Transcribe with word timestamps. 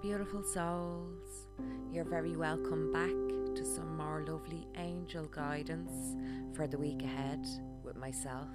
Beautiful 0.00 0.42
souls, 0.42 1.46
you're 1.92 2.04
very 2.04 2.34
welcome 2.34 2.92
back 2.92 3.54
to 3.54 3.64
some 3.64 3.96
more 3.96 4.24
lovely 4.26 4.66
angel 4.76 5.26
guidance 5.26 6.16
for 6.54 6.66
the 6.66 6.78
week 6.78 7.02
ahead 7.02 7.46
with 7.84 7.96
myself, 7.96 8.48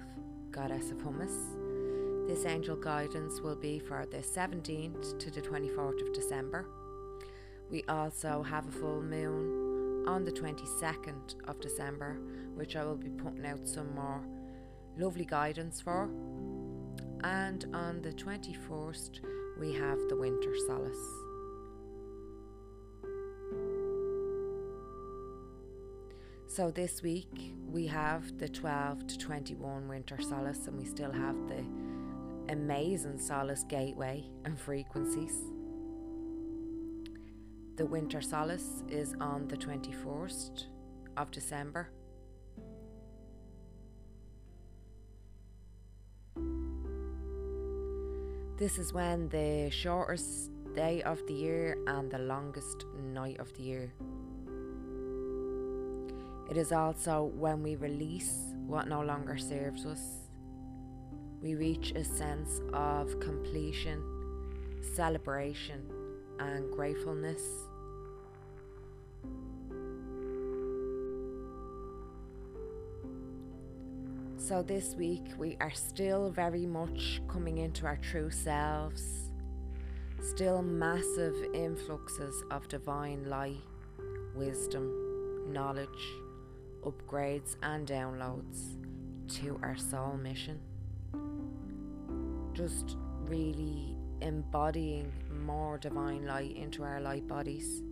Goddess 0.50 0.90
of 0.90 0.98
Hummus. 0.98 2.26
This 2.26 2.44
angel 2.44 2.76
guidance 2.76 3.40
will 3.40 3.56
be 3.56 3.78
for 3.78 4.04
the 4.04 4.18
17th 4.18 5.18
to 5.20 5.30
the 5.30 5.40
24th 5.40 6.02
of 6.06 6.12
December. 6.12 6.66
We 7.70 7.82
also 7.88 8.42
have 8.42 8.68
a 8.68 8.72
full 8.72 9.00
moon 9.00 10.06
on 10.06 10.24
the 10.24 10.32
22nd 10.32 11.48
of 11.48 11.60
December, 11.60 12.18
which 12.56 12.76
I 12.76 12.84
will 12.84 12.96
be 12.96 13.10
putting 13.10 13.46
out 13.46 13.66
some 13.66 13.94
more 13.94 14.22
lovely 14.98 15.24
guidance 15.24 15.80
for. 15.80 16.10
And 17.22 17.64
on 17.72 18.02
the 18.02 18.12
21st, 18.12 19.20
we 19.58 19.72
have 19.74 19.98
the 20.08 20.16
winter 20.16 20.54
solstice. 20.66 21.27
So 26.58 26.72
this 26.72 27.04
week 27.04 27.54
we 27.70 27.86
have 27.86 28.36
the 28.36 28.48
12 28.48 29.06
to 29.06 29.16
21 29.16 29.86
winter 29.86 30.18
solstice, 30.20 30.66
and 30.66 30.76
we 30.76 30.84
still 30.84 31.12
have 31.12 31.36
the 31.46 31.64
amazing 32.52 33.20
solstice 33.20 33.62
gateway 33.68 34.24
and 34.44 34.58
frequencies. 34.58 35.36
The 37.76 37.86
winter 37.86 38.20
solstice 38.20 38.82
is 38.88 39.14
on 39.20 39.46
the 39.46 39.56
21st 39.56 40.64
of 41.16 41.30
December. 41.30 41.92
This 48.56 48.78
is 48.78 48.92
when 48.92 49.28
the 49.28 49.70
shortest 49.70 50.50
day 50.74 51.04
of 51.04 51.24
the 51.28 51.34
year 51.34 51.78
and 51.86 52.10
the 52.10 52.18
longest 52.18 52.84
night 53.00 53.38
of 53.38 53.54
the 53.54 53.62
year. 53.62 53.92
It 56.48 56.56
is 56.56 56.72
also 56.72 57.24
when 57.36 57.62
we 57.62 57.76
release 57.76 58.54
what 58.66 58.88
no 58.88 59.02
longer 59.02 59.36
serves 59.36 59.84
us. 59.84 60.00
We 61.42 61.54
reach 61.54 61.92
a 61.92 62.02
sense 62.02 62.60
of 62.72 63.20
completion, 63.20 64.02
celebration, 64.94 65.82
and 66.38 66.70
gratefulness. 66.72 67.42
So, 74.38 74.62
this 74.62 74.94
week 74.94 75.26
we 75.36 75.58
are 75.60 75.72
still 75.72 76.30
very 76.30 76.64
much 76.64 77.20
coming 77.28 77.58
into 77.58 77.84
our 77.84 77.98
true 77.98 78.30
selves, 78.30 79.30
still 80.22 80.62
massive 80.62 81.34
influxes 81.52 82.42
of 82.50 82.66
divine 82.68 83.28
light, 83.28 83.60
wisdom, 84.34 85.52
knowledge, 85.52 85.88
upgrades, 86.84 87.56
and 87.62 87.86
downloads 87.86 88.76
to 89.28 89.58
our 89.62 89.76
soul 89.76 90.16
mission. 90.16 90.60
Just 92.52 92.96
really 93.26 93.96
embodying 94.20 95.12
more 95.44 95.78
divine 95.78 96.26
light 96.26 96.56
into 96.56 96.82
our 96.82 97.00
light 97.00 97.26
bodies. 97.28 97.82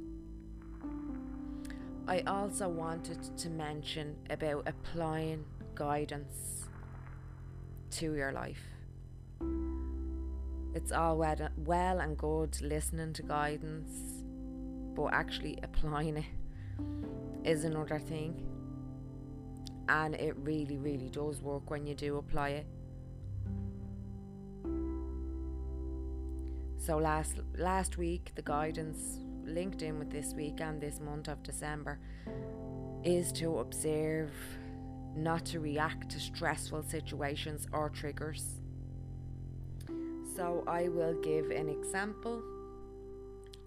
I 2.08 2.20
also 2.20 2.68
wanted 2.68 3.36
to 3.38 3.50
mention 3.50 4.16
about 4.30 4.66
applying 4.66 5.44
guidance 5.74 6.68
to 7.90 8.14
your 8.14 8.32
life. 8.32 8.62
It's 10.74 10.92
all 10.92 11.16
well 11.16 12.00
and 12.00 12.16
good 12.16 12.60
listening 12.60 13.12
to 13.14 13.22
guidance, 13.22 14.24
but 14.94 15.12
actually 15.12 15.58
applying 15.62 16.18
it 16.18 16.26
is 17.44 17.64
another 17.64 17.98
thing. 17.98 18.42
And 19.88 20.14
it 20.14 20.36
really, 20.38 20.78
really 20.78 21.08
does 21.08 21.40
work 21.40 21.70
when 21.70 21.86
you 21.86 21.94
do 21.94 22.16
apply 22.16 22.48
it. 22.50 22.66
So 26.78 26.98
last 26.98 27.40
last 27.58 27.98
week 27.98 28.32
the 28.36 28.42
guidance 28.42 29.18
linked 29.44 29.82
in 29.82 29.98
with 29.98 30.10
this 30.10 30.34
week 30.34 30.60
and 30.60 30.80
this 30.80 31.00
month 31.00 31.28
of 31.28 31.42
December 31.42 31.98
is 33.04 33.32
to 33.32 33.58
observe 33.58 34.30
not 35.16 35.44
to 35.46 35.60
react 35.60 36.10
to 36.10 36.20
stressful 36.20 36.82
situations 36.82 37.66
or 37.72 37.88
triggers. 37.88 38.60
So, 40.36 40.62
I 40.66 40.88
will 40.88 41.14
give 41.22 41.50
an 41.50 41.70
example. 41.70 42.42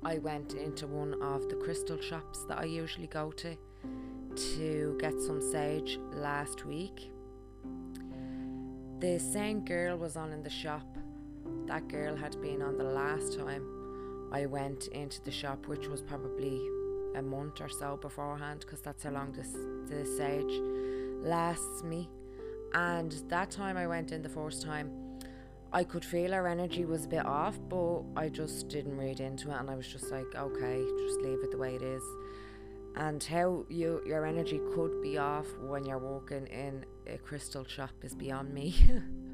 I 0.03 0.19
went 0.19 0.53
into 0.53 0.85
one 0.85 1.19
of 1.21 1.49
the 1.49 1.55
crystal 1.55 1.99
shops 1.99 2.45
that 2.47 2.59
I 2.59 2.65
usually 2.65 3.07
go 3.07 3.31
to 3.31 3.57
to 4.35 4.97
get 4.99 5.19
some 5.21 5.41
sage 5.41 5.99
last 6.13 6.65
week. 6.65 7.11
The 8.99 9.17
same 9.17 9.63
girl 9.65 9.97
was 9.97 10.17
on 10.17 10.31
in 10.31 10.43
the 10.43 10.49
shop. 10.49 10.97
That 11.65 11.87
girl 11.87 12.15
had 12.15 12.39
been 12.41 12.61
on 12.61 12.77
the 12.77 12.83
last 12.83 13.37
time 13.37 13.63
I 14.31 14.45
went 14.45 14.87
into 14.87 15.21
the 15.21 15.31
shop, 15.31 15.67
which 15.67 15.87
was 15.87 16.01
probably 16.01 16.61
a 17.15 17.21
month 17.21 17.61
or 17.61 17.69
so 17.69 17.97
beforehand, 17.97 18.61
because 18.61 18.81
that's 18.81 19.03
how 19.03 19.11
long 19.11 19.31
this 19.31 19.51
the 19.87 20.05
sage 20.05 20.61
lasts 21.21 21.83
me. 21.83 22.09
And 22.73 23.11
that 23.29 23.49
time 23.49 23.77
I 23.77 23.87
went 23.87 24.11
in 24.11 24.21
the 24.21 24.29
first 24.29 24.61
time, 24.61 24.91
I 25.71 25.83
could 25.83 26.03
feel 26.03 26.31
her 26.31 26.47
energy 26.47 26.85
was 26.85 27.05
a 27.05 27.07
bit 27.07 27.25
off, 27.25 27.59
but 27.69 28.01
I 28.15 28.29
just 28.29 28.69
didn't 28.69 28.97
read 28.97 29.19
into 29.19 29.49
it, 29.49 29.59
and 29.59 29.69
I 29.69 29.75
was 29.75 29.87
just 29.87 30.11
like, 30.11 30.35
okay, 30.35 30.83
just 31.05 31.19
leave 31.21 31.39
it 31.43 31.51
the 31.51 31.57
way 31.57 31.75
it 31.75 31.81
is. 31.81 32.03
And 32.99 33.23
how 33.23 33.65
you 33.69 34.01
your 34.05 34.25
energy 34.25 34.59
could 34.75 35.01
be 35.01 35.17
off 35.17 35.47
when 35.61 35.85
you're 35.85 35.97
walking 35.97 36.45
in 36.47 36.85
a 37.07 37.17
crystal 37.17 37.65
shop 37.65 37.91
is 38.03 38.13
beyond 38.13 38.53
me, 38.53 38.75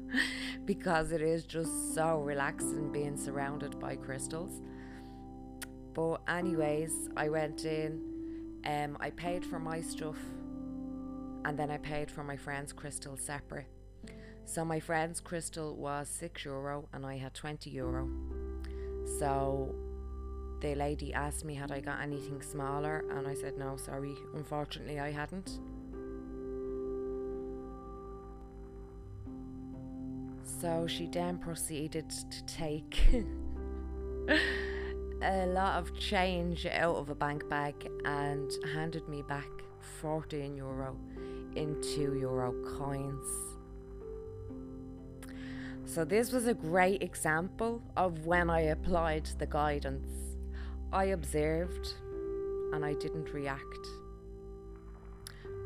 because 0.64 1.10
it 1.10 1.20
is 1.20 1.44
just 1.44 1.92
so 1.94 2.20
relaxing 2.20 2.92
being 2.92 3.16
surrounded 3.16 3.78
by 3.80 3.96
crystals. 3.96 4.62
But 5.94 6.18
anyways, 6.28 7.08
I 7.16 7.28
went 7.28 7.64
in, 7.64 8.60
um, 8.64 8.96
I 9.00 9.10
paid 9.10 9.44
for 9.44 9.58
my 9.58 9.80
stuff 9.80 10.18
and 11.44 11.58
then 11.58 11.70
I 11.70 11.78
paid 11.78 12.10
for 12.10 12.22
my 12.22 12.36
friend's 12.36 12.72
crystal 12.72 13.16
separate. 13.16 13.66
So 14.44 14.64
my 14.64 14.78
friend's 14.78 15.20
crystal 15.20 15.74
was 15.74 16.08
6 16.08 16.44
euro 16.44 16.88
and 16.92 17.04
I 17.04 17.16
had 17.16 17.34
20 17.34 17.70
euro. 17.70 18.08
So 19.18 19.74
the 20.60 20.74
lady 20.74 21.12
asked 21.12 21.44
me 21.44 21.54
had 21.54 21.70
I 21.70 21.80
got 21.80 22.00
anything 22.00 22.42
smaller 22.42 23.04
and 23.10 23.26
I 23.26 23.34
said 23.34 23.58
no, 23.58 23.76
sorry, 23.76 24.14
unfortunately 24.34 24.98
I 25.00 25.10
hadn't. 25.10 25.58
So 30.60 30.86
she 30.86 31.06
then 31.06 31.38
proceeded 31.38 32.08
to 32.08 32.46
take 32.46 33.08
a 35.22 35.46
lot 35.46 35.78
of 35.78 35.98
change 35.98 36.66
out 36.66 36.96
of 36.96 37.10
a 37.10 37.14
bank 37.14 37.48
bag 37.48 37.74
and 38.04 38.50
handed 38.72 39.08
me 39.08 39.22
back 39.22 39.48
14 40.00 40.56
euro 40.56 40.96
in 41.54 41.80
2 41.82 42.18
euro 42.18 42.52
coins. 42.76 43.26
So, 45.84 46.04
this 46.04 46.32
was 46.32 46.46
a 46.46 46.54
great 46.54 47.02
example 47.02 47.80
of 47.96 48.26
when 48.26 48.50
I 48.50 48.60
applied 48.60 49.26
the 49.38 49.46
guidance. 49.46 50.25
I 50.92 51.06
observed 51.06 51.94
and 52.72 52.84
I 52.84 52.94
didn't 52.94 53.32
react, 53.32 53.86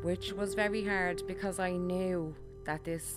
which 0.01 0.33
was 0.33 0.53
very 0.53 0.83
hard 0.85 1.23
because 1.27 1.59
I 1.59 1.71
knew 1.71 2.35
that 2.65 2.83
this 2.83 3.15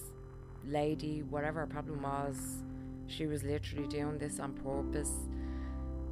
lady, 0.67 1.23
whatever 1.23 1.61
her 1.61 1.67
problem 1.67 2.03
was, 2.03 2.63
she 3.07 3.27
was 3.27 3.43
literally 3.43 3.89
doing 3.89 4.19
this 4.19 4.41
on 4.41 4.53
purpose. 4.53 5.13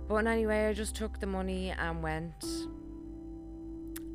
But 0.09 0.27
anyway, 0.27 0.67
I 0.67 0.73
just 0.73 0.95
took 0.95 1.21
the 1.21 1.27
money 1.27 1.71
and 1.71 2.03
went 2.03 2.45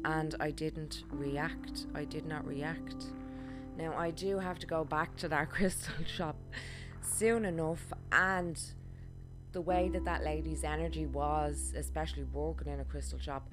and 0.05 0.35
I 0.39 0.51
didn't 0.51 1.03
react. 1.11 1.85
I 1.93 2.05
did 2.05 2.25
not 2.25 2.47
react. 2.47 3.05
Now, 3.77 3.93
I 3.95 4.11
do 4.11 4.39
have 4.39 4.57
to 4.59 4.67
go 4.67 4.83
back 4.83 5.15
to 5.17 5.27
that 5.27 5.49
crystal 5.51 5.93
shop 6.05 6.37
soon 7.01 7.45
enough, 7.45 7.93
and 8.11 8.59
the 9.51 9.61
way 9.61 9.89
that 9.89 10.05
that 10.05 10.23
lady's 10.23 10.63
energy 10.63 11.05
was, 11.05 11.73
especially 11.75 12.23
working 12.25 12.71
in 12.71 12.79
a 12.79 12.85
crystal 12.85 13.19
shop, 13.19 13.49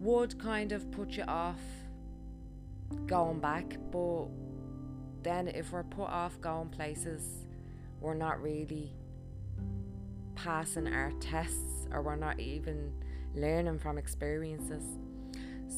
would 0.00 0.38
kind 0.38 0.72
of 0.72 0.90
put 0.90 1.10
you 1.10 1.24
off 1.24 1.60
going 3.06 3.40
back. 3.40 3.76
But 3.90 4.26
then, 5.22 5.48
if 5.48 5.72
we're 5.72 5.84
put 5.84 6.08
off 6.08 6.40
going 6.40 6.68
places, 6.68 7.46
we're 8.00 8.14
not 8.14 8.42
really 8.42 8.92
passing 10.34 10.88
our 10.88 11.12
tests 11.20 11.86
or 11.92 12.02
we're 12.02 12.16
not 12.16 12.40
even 12.40 12.92
learning 13.34 13.78
from 13.78 13.98
experiences. 13.98 14.84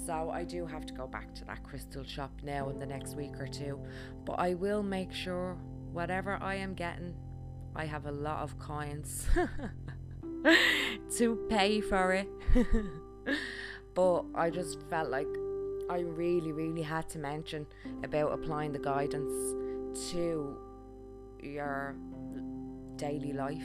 So 0.06 0.30
I 0.30 0.44
do 0.44 0.66
have 0.66 0.86
to 0.86 0.94
go 0.94 1.06
back 1.06 1.34
to 1.36 1.44
that 1.46 1.62
crystal 1.62 2.04
shop 2.04 2.30
now 2.42 2.70
in 2.70 2.78
the 2.78 2.86
next 2.86 3.14
week 3.14 3.38
or 3.38 3.46
two. 3.46 3.78
But 4.24 4.34
I 4.34 4.54
will 4.54 4.82
make 4.82 5.12
sure 5.12 5.56
whatever 5.92 6.38
I 6.40 6.54
am 6.56 6.74
getting, 6.74 7.14
I 7.74 7.86
have 7.86 8.06
a 8.06 8.12
lot 8.12 8.42
of 8.42 8.58
coins. 8.58 9.26
to 11.16 11.36
pay 11.48 11.80
for 11.80 12.12
it. 12.12 12.28
but 13.94 14.24
I 14.34 14.50
just 14.50 14.78
felt 14.90 15.08
like 15.10 15.28
I 15.90 16.00
really, 16.00 16.52
really 16.52 16.82
had 16.82 17.08
to 17.10 17.18
mention 17.18 17.66
about 18.02 18.32
applying 18.32 18.72
the 18.72 18.78
guidance 18.78 19.32
to 20.10 20.56
your 21.42 21.94
daily 22.96 23.32
life 23.32 23.62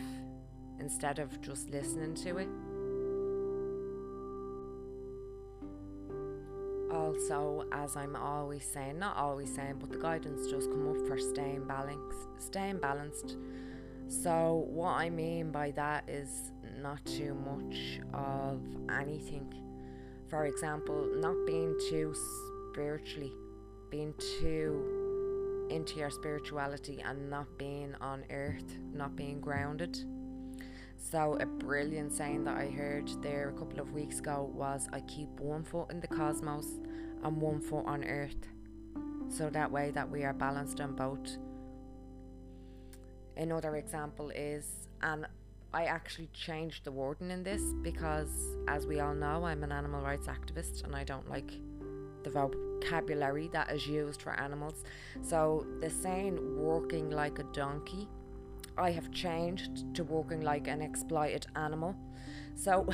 instead 0.79 1.19
of 1.19 1.41
just 1.41 1.69
listening 1.69 2.15
to 2.15 2.37
it. 2.37 2.49
Also, 6.91 7.65
as 7.71 7.95
I'm 7.95 8.15
always 8.15 8.65
saying, 8.65 8.99
not 8.99 9.17
always 9.17 9.53
saying, 9.53 9.75
but 9.79 9.89
the 9.89 9.97
guidance 9.97 10.47
does 10.47 10.67
come 10.67 10.89
up 10.89 11.07
for 11.07 11.17
staying 11.17 11.65
balanced, 11.65 12.27
staying 12.37 12.79
balanced. 12.79 13.37
So, 14.07 14.65
what 14.69 14.91
I 14.91 15.09
mean 15.09 15.51
by 15.51 15.71
that 15.71 16.07
is 16.09 16.51
not 16.81 17.03
too 17.05 17.33
much 17.33 17.99
of 18.13 18.61
anything. 18.89 19.53
For 20.29 20.45
example, 20.45 21.09
not 21.15 21.35
being 21.45 21.77
too 21.89 22.15
spiritually, 22.71 23.33
being 23.89 24.13
too 24.39 25.67
into 25.69 25.97
your 25.97 26.09
spirituality 26.09 27.01
and 27.03 27.29
not 27.29 27.45
being 27.57 27.95
on 27.99 28.23
earth, 28.29 28.77
not 28.93 29.15
being 29.15 29.41
grounded. 29.41 29.97
So, 30.97 31.37
a 31.39 31.45
brilliant 31.45 32.13
saying 32.13 32.45
that 32.45 32.57
I 32.57 32.67
heard 32.67 33.09
there 33.21 33.49
a 33.49 33.59
couple 33.59 33.79
of 33.79 33.91
weeks 33.91 34.19
ago 34.19 34.49
was 34.53 34.87
I 34.93 35.01
keep 35.01 35.29
one 35.39 35.63
foot 35.63 35.91
in 35.91 35.99
the 35.99 36.07
cosmos 36.07 36.65
and 37.23 37.41
one 37.41 37.59
foot 37.59 37.85
on 37.85 38.03
earth. 38.03 38.47
So 39.29 39.49
that 39.49 39.71
way 39.71 39.91
that 39.91 40.09
we 40.09 40.23
are 40.23 40.33
balanced 40.33 40.79
on 40.79 40.95
both. 40.95 41.37
Another 43.37 43.75
example 43.75 44.29
is, 44.31 44.87
and 45.01 45.25
I 45.73 45.85
actually 45.85 46.29
changed 46.33 46.83
the 46.83 46.91
wording 46.91 47.31
in 47.31 47.43
this 47.43 47.61
because, 47.81 48.57
as 48.67 48.87
we 48.87 48.99
all 48.99 49.13
know, 49.13 49.45
I'm 49.45 49.63
an 49.63 49.71
animal 49.71 50.01
rights 50.01 50.27
activist 50.27 50.83
and 50.83 50.95
I 50.95 51.03
don't 51.03 51.29
like 51.29 51.51
the 52.23 52.29
vocabulary 52.29 53.49
that 53.53 53.71
is 53.71 53.85
used 53.87 54.21
for 54.21 54.33
animals. 54.39 54.83
So 55.21 55.65
the 55.79 55.89
saying 55.89 56.57
working 56.57 57.11
like 57.11 57.39
a 57.39 57.43
donkey 57.53 58.07
I 58.77 58.91
have 58.91 59.11
changed 59.11 59.95
to 59.95 60.03
walking 60.03 60.41
like 60.41 60.67
an 60.67 60.81
exploited 60.81 61.47
animal. 61.55 61.95
So 62.55 62.87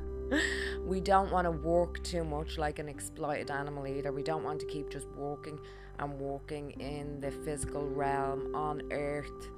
we 0.84 1.00
don't 1.00 1.30
want 1.30 1.44
to 1.46 1.52
walk 1.52 2.02
too 2.02 2.24
much 2.24 2.58
like 2.58 2.78
an 2.80 2.88
exploited 2.88 3.50
animal 3.50 3.86
either. 3.86 4.12
We 4.12 4.24
don't 4.24 4.42
want 4.42 4.60
to 4.60 4.66
keep 4.66 4.90
just 4.90 5.06
walking 5.16 5.58
and 6.00 6.18
walking 6.18 6.72
in 6.72 7.20
the 7.20 7.30
physical 7.30 7.88
realm 7.88 8.54
on 8.54 8.82
earth 8.90 9.48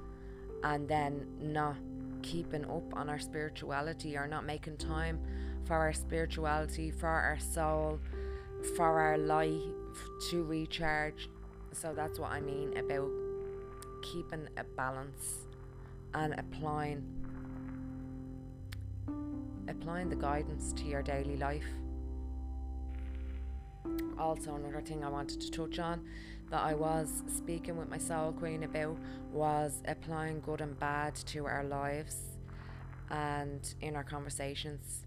and 0.63 0.89
then 0.89 1.27
not 1.41 1.77
keeping 2.23 2.65
up 2.65 2.95
on 2.95 3.09
our 3.09 3.19
spirituality 3.19 4.17
or 4.17 4.27
not 4.27 4.45
making 4.45 4.77
time 4.77 5.21
for 5.65 5.75
our 5.75 5.93
spirituality, 5.93 6.91
for 6.91 7.09
our 7.09 7.39
soul, 7.39 8.01
for 8.77 9.01
our 9.01 9.19
life 9.19 9.63
to 10.31 10.45
recharge. 10.45 11.29
So 11.73 11.93
that's 11.95 12.19
what 12.19 12.33
I 12.33 12.41
mean 12.41 12.77
about 12.77 13.11
keeping 14.03 14.49
a 14.57 14.65
balance 14.65 15.47
and 16.15 16.35
applying 16.39 17.05
applying 19.69 20.09
the 20.09 20.17
guidance 20.17 20.73
to 20.73 20.85
your 20.85 21.03
daily 21.03 21.37
life. 21.37 21.67
Also, 24.19 24.55
another 24.55 24.81
thing 24.81 25.05
I 25.05 25.09
wanted 25.09 25.41
to 25.41 25.51
touch 25.51 25.79
on 25.79 26.05
that 26.51 26.63
I 26.63 26.75
was 26.75 27.23
speaking 27.27 27.77
with 27.77 27.89
my 27.89 27.99
soul 27.99 28.33
queen 28.33 28.63
about 28.63 28.97
was 29.33 29.83
applying 29.87 30.41
good 30.41 30.61
and 30.61 30.79
bad 30.79 31.15
to 31.27 31.47
our 31.47 31.65
lives 31.65 32.17
and 33.11 33.75
in 33.81 33.97
our 33.97 34.05
conversations. 34.05 35.07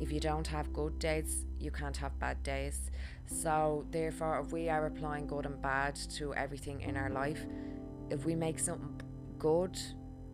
If 0.00 0.12
you 0.12 0.20
don't 0.20 0.46
have 0.46 0.72
good 0.72 0.98
days, 0.98 1.46
you 1.58 1.70
can't 1.70 1.96
have 1.96 2.18
bad 2.18 2.42
days. 2.42 2.90
So, 3.26 3.86
therefore, 3.90 4.40
if 4.40 4.52
we 4.52 4.68
are 4.68 4.86
applying 4.86 5.26
good 5.26 5.46
and 5.46 5.60
bad 5.60 5.96
to 6.16 6.34
everything 6.34 6.80
in 6.82 6.96
our 6.96 7.10
life, 7.10 7.44
if 8.10 8.24
we 8.24 8.34
make 8.34 8.58
something 8.58 9.00
good 9.38 9.78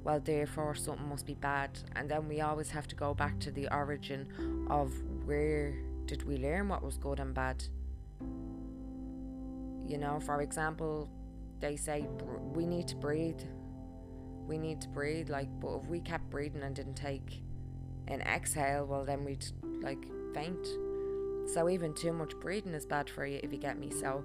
well, 0.04 0.20
therefore, 0.20 0.74
something 0.74 1.08
must 1.08 1.24
be 1.24 1.34
bad. 1.34 1.70
And 1.96 2.10
then 2.10 2.28
we 2.28 2.42
always 2.42 2.70
have 2.70 2.86
to 2.88 2.94
go 2.94 3.14
back 3.14 3.40
to 3.40 3.50
the 3.50 3.74
origin 3.74 4.66
of 4.68 4.92
where 5.24 5.74
did 6.06 6.22
we 6.24 6.36
learn 6.36 6.68
what 6.68 6.82
was 6.82 6.96
good 6.96 7.20
and 7.20 7.34
bad. 7.34 7.64
You 9.86 9.98
know, 9.98 10.20
for 10.20 10.42
example, 10.42 11.10
they 11.60 11.76
say 11.76 12.06
we 12.54 12.66
need 12.66 12.88
to 12.88 12.96
breathe. 12.96 13.40
We 14.46 14.58
need 14.58 14.80
to 14.82 14.88
breathe, 14.88 15.30
like, 15.30 15.48
but 15.60 15.76
if 15.76 15.86
we 15.86 16.00
kept 16.00 16.28
breathing 16.30 16.62
and 16.62 16.74
didn't 16.74 16.94
take 16.96 17.42
an 18.08 18.20
exhale, 18.20 18.84
well, 18.86 19.04
then 19.04 19.24
we'd 19.24 19.44
like 19.82 20.04
faint. 20.34 20.66
So, 21.46 21.68
even 21.68 21.94
too 21.94 22.12
much 22.12 22.34
breathing 22.40 22.74
is 22.74 22.86
bad 22.86 23.08
for 23.08 23.26
you 23.26 23.40
if 23.42 23.52
you 23.52 23.58
get 23.58 23.78
me. 23.78 23.90
So, 23.90 24.24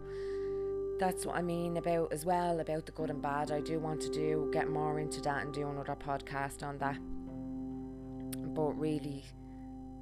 that's 1.00 1.26
what 1.26 1.38
I 1.38 1.42
mean 1.42 1.78
about 1.78 2.12
as 2.12 2.26
well 2.26 2.60
about 2.60 2.86
the 2.86 2.92
good 2.92 3.10
and 3.10 3.22
bad. 3.22 3.52
I 3.52 3.62
do 3.62 3.80
want 3.80 4.02
to 4.02 4.10
do 4.10 4.50
get 4.52 4.70
more 4.70 5.00
into 5.00 5.22
that 5.22 5.44
and 5.44 5.54
do 5.54 5.70
another 5.70 5.96
podcast 5.96 6.62
on 6.64 6.78
that. 6.80 7.00
But 8.54 8.74
really 8.74 9.24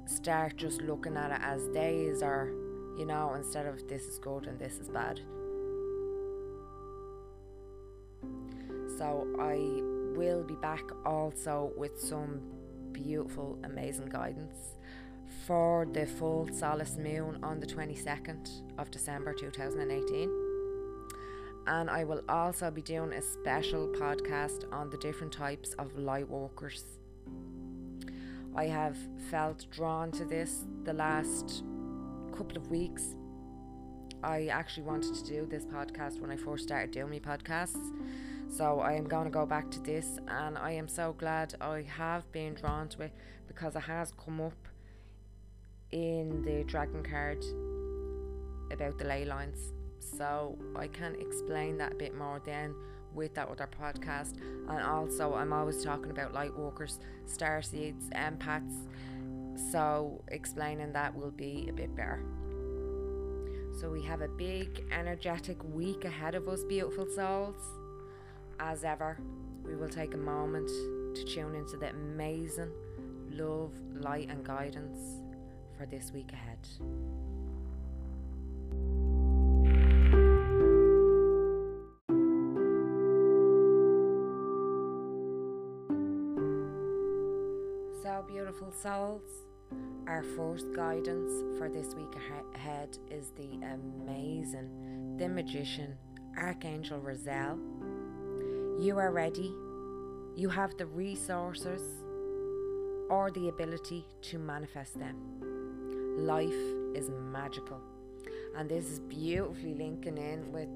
start 0.08 0.56
just 0.56 0.82
looking 0.82 1.16
at 1.16 1.30
it 1.30 1.40
as 1.42 1.66
days 1.68 2.22
or 2.22 2.52
you 2.98 3.06
know, 3.06 3.34
instead 3.34 3.64
of 3.64 3.86
this 3.86 4.06
is 4.08 4.18
good 4.18 4.46
and 4.46 4.58
this 4.58 4.78
is 4.78 4.88
bad. 4.88 5.20
So 8.98 9.28
I 9.38 9.54
will 10.18 10.42
be 10.42 10.56
back 10.56 10.82
also 11.06 11.72
with 11.76 12.00
some 12.00 12.40
beautiful, 12.90 13.56
amazing 13.62 14.08
guidance 14.08 14.74
for 15.46 15.86
the 15.92 16.06
full 16.06 16.48
Solstice 16.52 16.96
Moon 16.96 17.38
on 17.44 17.60
the 17.60 17.66
22nd 17.66 18.48
of 18.78 18.90
December 18.90 19.32
2018 19.32 20.28
and 21.68 21.90
I 21.90 22.02
will 22.02 22.22
also 22.28 22.70
be 22.70 22.82
doing 22.82 23.12
a 23.12 23.22
special 23.22 23.88
podcast 23.88 24.64
on 24.72 24.90
the 24.90 24.96
different 24.96 25.32
types 25.32 25.74
of 25.74 25.96
light 25.98 26.28
workers. 26.28 26.97
I 28.58 28.66
have 28.66 28.96
felt 29.30 29.66
drawn 29.70 30.10
to 30.10 30.24
this 30.24 30.64
the 30.82 30.92
last 30.92 31.62
couple 32.36 32.56
of 32.56 32.68
weeks. 32.68 33.14
I 34.24 34.48
actually 34.48 34.82
wanted 34.82 35.14
to 35.14 35.24
do 35.24 35.46
this 35.46 35.64
podcast 35.64 36.20
when 36.20 36.32
I 36.32 36.36
first 36.36 36.64
started 36.64 36.90
doing 36.90 37.08
my 37.08 37.20
podcasts. 37.20 37.92
So 38.48 38.80
I 38.80 38.94
am 38.94 39.04
going 39.04 39.26
to 39.26 39.30
go 39.30 39.46
back 39.46 39.70
to 39.70 39.80
this 39.80 40.18
and 40.26 40.58
I 40.58 40.72
am 40.72 40.88
so 40.88 41.12
glad 41.12 41.54
I 41.60 41.82
have 41.82 42.32
been 42.32 42.54
drawn 42.54 42.88
to 42.88 43.02
it 43.02 43.12
because 43.46 43.76
it 43.76 43.82
has 43.82 44.12
come 44.24 44.40
up 44.40 44.66
in 45.92 46.42
the 46.42 46.64
dragon 46.64 47.04
card 47.04 47.44
about 48.72 48.98
the 48.98 49.04
ley 49.04 49.24
lines 49.24 49.72
so 50.00 50.58
I 50.74 50.88
can 50.88 51.14
explain 51.20 51.78
that 51.78 51.92
a 51.92 51.94
bit 51.94 52.12
more 52.12 52.42
then 52.44 52.74
with 53.18 53.34
that 53.34 53.48
other 53.48 53.68
podcast. 53.68 54.36
And 54.68 54.80
also, 54.80 55.34
I'm 55.34 55.52
always 55.52 55.84
talking 55.84 56.10
about 56.10 56.32
light 56.32 56.56
walkers, 56.56 56.98
star 57.26 57.60
seeds, 57.60 58.08
empaths. 58.14 58.86
So 59.70 60.22
explaining 60.28 60.92
that 60.92 61.14
will 61.14 61.32
be 61.32 61.66
a 61.68 61.72
bit 61.72 61.94
better. 61.94 62.22
So 63.78 63.90
we 63.90 64.02
have 64.02 64.22
a 64.22 64.28
big, 64.28 64.84
energetic 64.90 65.62
week 65.64 66.04
ahead 66.04 66.34
of 66.34 66.48
us, 66.48 66.64
beautiful 66.64 67.06
souls. 67.14 67.60
As 68.58 68.84
ever, 68.84 69.18
we 69.64 69.76
will 69.76 69.88
take 69.88 70.14
a 70.14 70.18
moment 70.18 70.68
to 71.16 71.24
tune 71.24 71.54
into 71.54 71.76
the 71.76 71.90
amazing 71.90 72.72
love, 73.30 73.72
light, 73.94 74.30
and 74.30 74.44
guidance 74.44 75.20
for 75.76 75.86
this 75.86 76.10
week 76.12 76.32
ahead. 76.32 76.58
Souls. 88.82 89.22
Our 90.06 90.22
first 90.36 90.72
guidance 90.74 91.58
for 91.58 91.68
this 91.68 91.94
week 91.94 92.14
ahead 92.54 92.96
is 93.10 93.32
the 93.36 93.48
amazing, 93.66 95.16
the 95.18 95.28
magician, 95.28 95.96
Archangel 96.36 97.00
Raziel. 97.00 97.58
You 98.80 98.98
are 98.98 99.10
ready. 99.10 99.52
You 100.36 100.48
have 100.48 100.76
the 100.76 100.86
resources 100.86 101.82
or 103.10 103.30
the 103.32 103.48
ability 103.48 104.06
to 104.22 104.38
manifest 104.38 104.98
them. 104.98 105.16
Life 106.18 106.54
is 106.94 107.10
magical. 107.10 107.80
And 108.56 108.68
this 108.68 108.86
is 108.86 109.00
beautifully 109.00 109.74
linking 109.74 110.18
in 110.18 110.52
with 110.52 110.68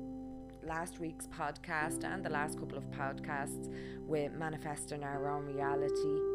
last 0.64 0.98
week's 0.98 1.26
podcast 1.28 2.04
and 2.04 2.24
the 2.24 2.30
last 2.30 2.58
couple 2.58 2.78
of 2.78 2.84
podcasts 2.90 3.72
with 4.06 4.32
manifesting 4.32 5.02
our 5.04 5.28
own 5.30 5.44
reality 5.46 6.31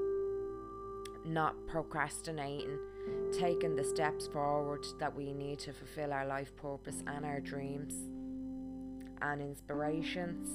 not 1.28 1.56
procrastinating, 1.68 2.80
taking 3.32 3.76
the 3.76 3.84
steps 3.84 4.28
forward 4.28 4.86
that 5.00 5.16
we 5.16 5.34
need 5.34 5.60
to 5.60 5.74
fulfill 5.74 6.14
our 6.14 6.26
life 6.26 6.56
purpose 6.56 7.04
and 7.08 7.26
our 7.26 7.40
dreams 7.40 7.94
and 9.22 9.42
inspirations. 9.42 10.50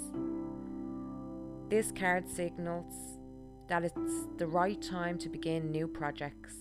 This 1.68 1.92
card 1.92 2.28
signals 2.28 3.18
that 3.68 3.84
it's 3.84 4.26
the 4.38 4.46
right 4.46 4.80
time 4.82 5.18
to 5.18 5.28
begin 5.28 5.70
new 5.70 5.86
projects. 5.86 6.54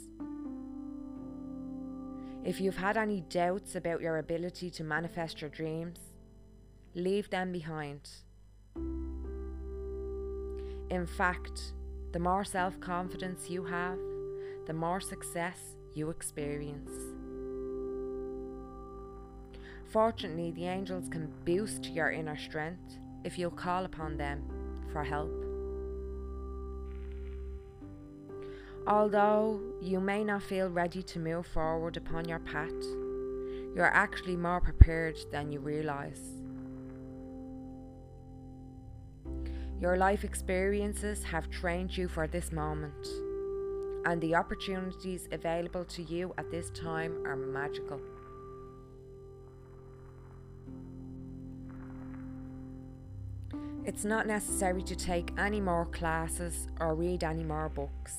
If 2.44 2.60
you've 2.60 2.77
had 2.77 2.98
any 2.98 3.22
doubts 3.22 3.75
about 3.75 4.01
your 4.01 4.18
ability 4.18 4.72
to 4.72 4.84
manifest 4.84 5.41
your 5.41 5.50
dreams, 5.50 6.00
leave 6.96 7.30
them 7.30 7.51
behind. 7.51 8.10
In 10.89 11.06
fact, 11.06 11.74
the 12.12 12.20
more 12.20 12.44
self 12.44 12.80
confidence 12.80 13.50
you 13.50 13.63
have, 13.63 13.98
the 14.68 14.74
more 14.74 15.00
success 15.00 15.77
you 15.94 16.10
experience. 16.10 16.91
Fortunately, 19.86 20.51
the 20.51 20.68
angels 20.68 21.10
can 21.10 21.32
boost 21.46 21.86
your 21.88 22.12
inner 22.12 22.38
strength 22.38 22.98
if 23.24 23.38
you'll 23.38 23.51
call 23.51 23.86
upon 23.86 24.18
them 24.18 24.44
for 24.91 25.03
help. 25.03 25.32
Although 28.88 29.62
you 29.82 30.00
may 30.00 30.24
not 30.24 30.44
feel 30.44 30.70
ready 30.70 31.03
to 31.03 31.20
move 31.20 31.46
forward 31.46 31.98
upon 31.98 32.27
your 32.27 32.39
path, 32.39 32.84
you're 33.75 33.94
actually 33.94 34.36
more 34.36 34.60
prepared 34.60 35.18
than 35.32 35.51
you 35.51 35.60
realise. 35.60 36.40
Your 39.81 39.97
life 39.97 40.23
experiences 40.23 41.23
have 41.23 41.50
trained 41.50 41.97
you 41.97 42.07
for 42.07 42.27
this 42.27 42.51
moment, 42.51 43.07
and 44.05 44.21
the 44.21 44.35
opportunities 44.35 45.27
available 45.31 45.83
to 45.85 46.03
you 46.03 46.33
at 46.38 46.51
this 46.51 46.69
time 46.69 47.25
are 47.25 47.35
magical. 47.35 48.00
It's 53.83 54.05
not 54.05 54.27
necessary 54.27 54.83
to 54.83 54.95
take 54.95 55.33
any 55.39 55.59
more 55.59 55.88
classes 55.88 56.67
or 56.79 56.93
read 56.93 57.23
any 57.23 57.43
more 57.43 57.67
books 57.67 58.13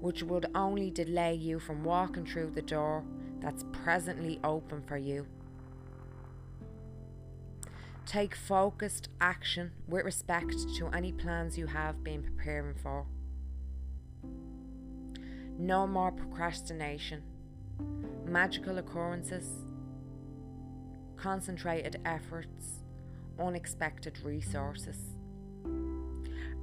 which 0.00 0.22
would 0.22 0.46
only 0.54 0.90
delay 0.90 1.34
you 1.34 1.58
from 1.60 1.84
walking 1.84 2.24
through 2.24 2.50
the 2.50 2.62
door 2.62 3.04
that's 3.40 3.64
presently 3.84 4.40
open 4.42 4.82
for 4.82 4.96
you. 4.96 5.26
Take 8.06 8.34
focused 8.34 9.08
action 9.20 9.70
with 9.86 10.04
respect 10.04 10.54
to 10.78 10.88
any 10.88 11.12
plans 11.12 11.56
you 11.56 11.66
have 11.66 12.02
been 12.02 12.22
preparing 12.22 12.74
for. 12.74 13.06
No 15.58 15.86
more 15.86 16.10
procrastination, 16.10 17.22
magical 18.24 18.78
occurrences, 18.78 19.46
concentrated 21.16 22.00
efforts, 22.04 22.82
unexpected 23.38 24.18
resources. 24.24 24.96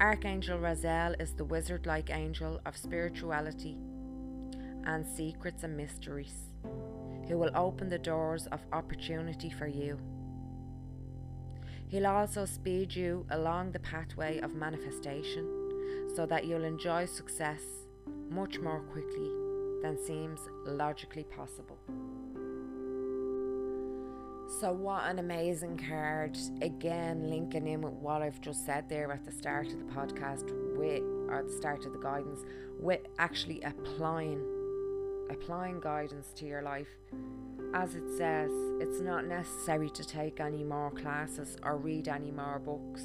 Archangel 0.02 0.60
Raziel 0.60 1.20
is 1.22 1.34
the 1.34 1.46
wizard 1.46 1.86
like 1.86 2.10
angel 2.10 2.60
of 2.66 2.76
spirituality 2.76 3.78
and 4.86 5.06
secrets 5.06 5.64
and 5.64 5.78
mysteries, 5.78 6.50
who 7.28 7.38
will 7.38 7.52
open 7.56 7.90
the 7.90 8.00
doors 8.00 8.48
of 8.48 8.60
opportunity 8.74 9.50
for 9.50 9.68
you. 9.68 9.98
He'll 11.90 12.08
also 12.08 12.46
speed 12.46 12.94
you 12.94 13.26
along 13.30 13.72
the 13.72 13.80
pathway 13.80 14.40
of 14.40 14.54
manifestation 14.54 16.12
so 16.16 16.26
that 16.26 16.46
you'll 16.46 16.66
enjoy 16.66 17.06
success 17.06 17.62
much 18.30 18.60
more 18.60 18.82
quickly 18.92 19.32
than 19.82 19.98
seems 19.98 20.42
logically 20.66 21.24
possible. 21.24 21.78
So, 24.60 24.72
what 24.72 25.04
an 25.04 25.20
amazing 25.20 25.78
card. 25.78 26.38
Again, 26.62 27.30
linking 27.30 27.68
in 27.68 27.82
with 27.82 27.94
what 27.94 28.22
I've 28.22 28.42
just 28.42 28.66
said 28.66 28.90
there 28.90 29.12
at 29.12 29.24
the 29.24 29.32
start 29.32 29.68
of 29.68 29.80
the 29.80 29.94
podcast, 29.94 30.46
with, 30.78 31.04
or 31.30 31.44
the 31.46 31.54
start 31.54 31.86
of 31.86 31.94
the 31.94 32.00
guidance, 32.00 32.42
with 32.80 33.02
actually 33.20 33.62
applying, 33.62 34.42
applying 35.30 35.80
guidance 35.80 36.34
to 36.38 36.46
your 36.46 36.62
life. 36.62 36.88
As 37.74 37.96
it 37.96 38.04
says, 38.18 38.52
it's 38.80 39.02
not 39.02 39.26
necessary 39.26 39.90
to 39.92 40.04
take 40.04 40.40
any 40.40 40.64
more 40.64 40.92
classes 40.92 41.58
or 41.64 41.78
read 41.78 42.08
any 42.08 42.32
more 42.32 42.60
books, 42.60 43.04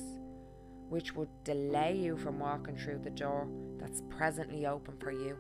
which 0.88 1.14
would 1.14 1.28
delay 1.44 1.96
you 1.96 2.16
from 2.16 2.38
walking 2.38 2.76
through 2.76 3.00
the 3.00 3.10
door 3.10 3.48
that's 3.78 4.02
presently 4.08 4.66
open 4.66 4.94
for 4.98 5.12
you. 5.12 5.36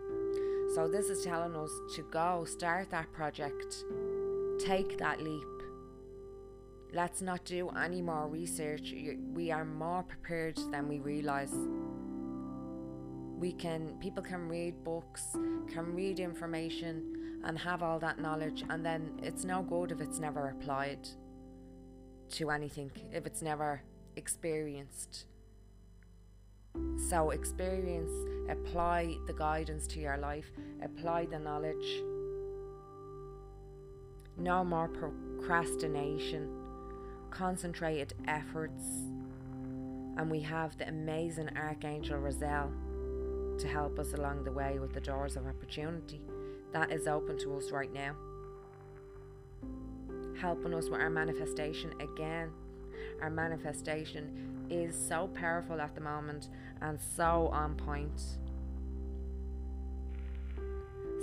So, 0.74 0.88
this 0.88 1.06
is 1.06 1.24
telling 1.24 1.54
us 1.54 1.70
to 1.96 2.02
go 2.10 2.44
start 2.44 2.90
that 2.90 3.12
project, 3.12 3.84
take 4.58 4.98
that 4.98 5.20
leap 5.20 5.52
Let's 6.94 7.22
not 7.22 7.46
do 7.46 7.70
any 7.70 8.02
more 8.02 8.28
research. 8.28 8.94
We 9.32 9.50
are 9.50 9.64
more 9.64 10.02
prepared 10.02 10.58
than 10.70 10.88
we 10.88 10.98
realize. 10.98 11.54
We 13.38 13.52
can, 13.52 13.96
people 13.98 14.22
can 14.22 14.46
read 14.46 14.84
books, 14.84 15.22
can 15.72 15.94
read 15.94 16.20
information, 16.20 17.21
and 17.44 17.58
have 17.58 17.82
all 17.82 17.98
that 17.98 18.20
knowledge, 18.20 18.64
and 18.70 18.84
then 18.84 19.18
it's 19.22 19.44
no 19.44 19.62
good 19.62 19.90
if 19.90 20.00
it's 20.00 20.18
never 20.18 20.48
applied 20.48 21.08
to 22.30 22.50
anything, 22.50 22.90
if 23.12 23.26
it's 23.26 23.42
never 23.42 23.82
experienced. 24.16 25.26
So, 27.08 27.30
experience, 27.30 28.12
apply 28.48 29.16
the 29.26 29.34
guidance 29.34 29.86
to 29.88 30.00
your 30.00 30.16
life, 30.16 30.50
apply 30.82 31.26
the 31.26 31.38
knowledge. 31.38 32.02
No 34.38 34.64
more 34.64 34.88
procrastination 34.88 36.48
concentrated 37.30 38.14
efforts, 38.28 38.84
and 40.16 40.30
we 40.30 40.40
have 40.40 40.76
the 40.78 40.88
amazing 40.88 41.50
Archangel 41.56 42.18
Raziel 42.18 42.70
to 43.58 43.68
help 43.68 43.98
us 43.98 44.14
along 44.14 44.44
the 44.44 44.52
way 44.52 44.78
with 44.78 44.92
the 44.92 45.00
doors 45.00 45.36
of 45.36 45.46
opportunity 45.46 46.22
that 46.72 46.90
is 46.90 47.06
open 47.06 47.38
to 47.38 47.56
us 47.56 47.70
right 47.70 47.92
now. 47.92 48.14
Helping 50.40 50.74
us 50.74 50.88
with 50.88 51.00
our 51.00 51.10
manifestation 51.10 51.92
again. 52.00 52.50
Our 53.20 53.30
manifestation 53.30 54.66
is 54.70 54.96
so 54.96 55.28
powerful 55.34 55.80
at 55.80 55.94
the 55.94 56.00
moment 56.00 56.48
and 56.80 56.98
so 57.00 57.48
on 57.52 57.74
point. 57.76 58.20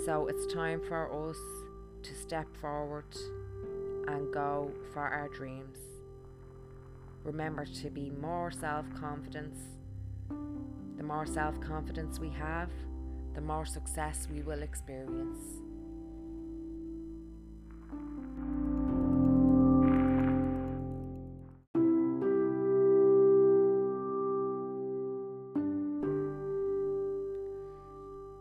So 0.04 0.28
it's 0.28 0.52
time 0.52 0.80
for 0.88 1.28
us 1.28 1.36
to 2.04 2.14
step 2.14 2.46
forward 2.60 3.04
and 4.08 4.32
go 4.32 4.72
for 4.92 5.02
our 5.02 5.28
dreams. 5.28 5.76
Remember 7.24 7.66
to 7.66 7.90
be 7.90 8.10
more 8.10 8.50
self 8.50 8.86
confidence. 8.98 9.58
The 10.96 11.02
more 11.02 11.26
self 11.26 11.60
confidence 11.60 12.18
we 12.18 12.30
have, 12.30 12.70
the 13.34 13.40
more 13.40 13.64
success 13.64 14.28
we 14.32 14.42
will 14.42 14.62
experience. 14.62 15.38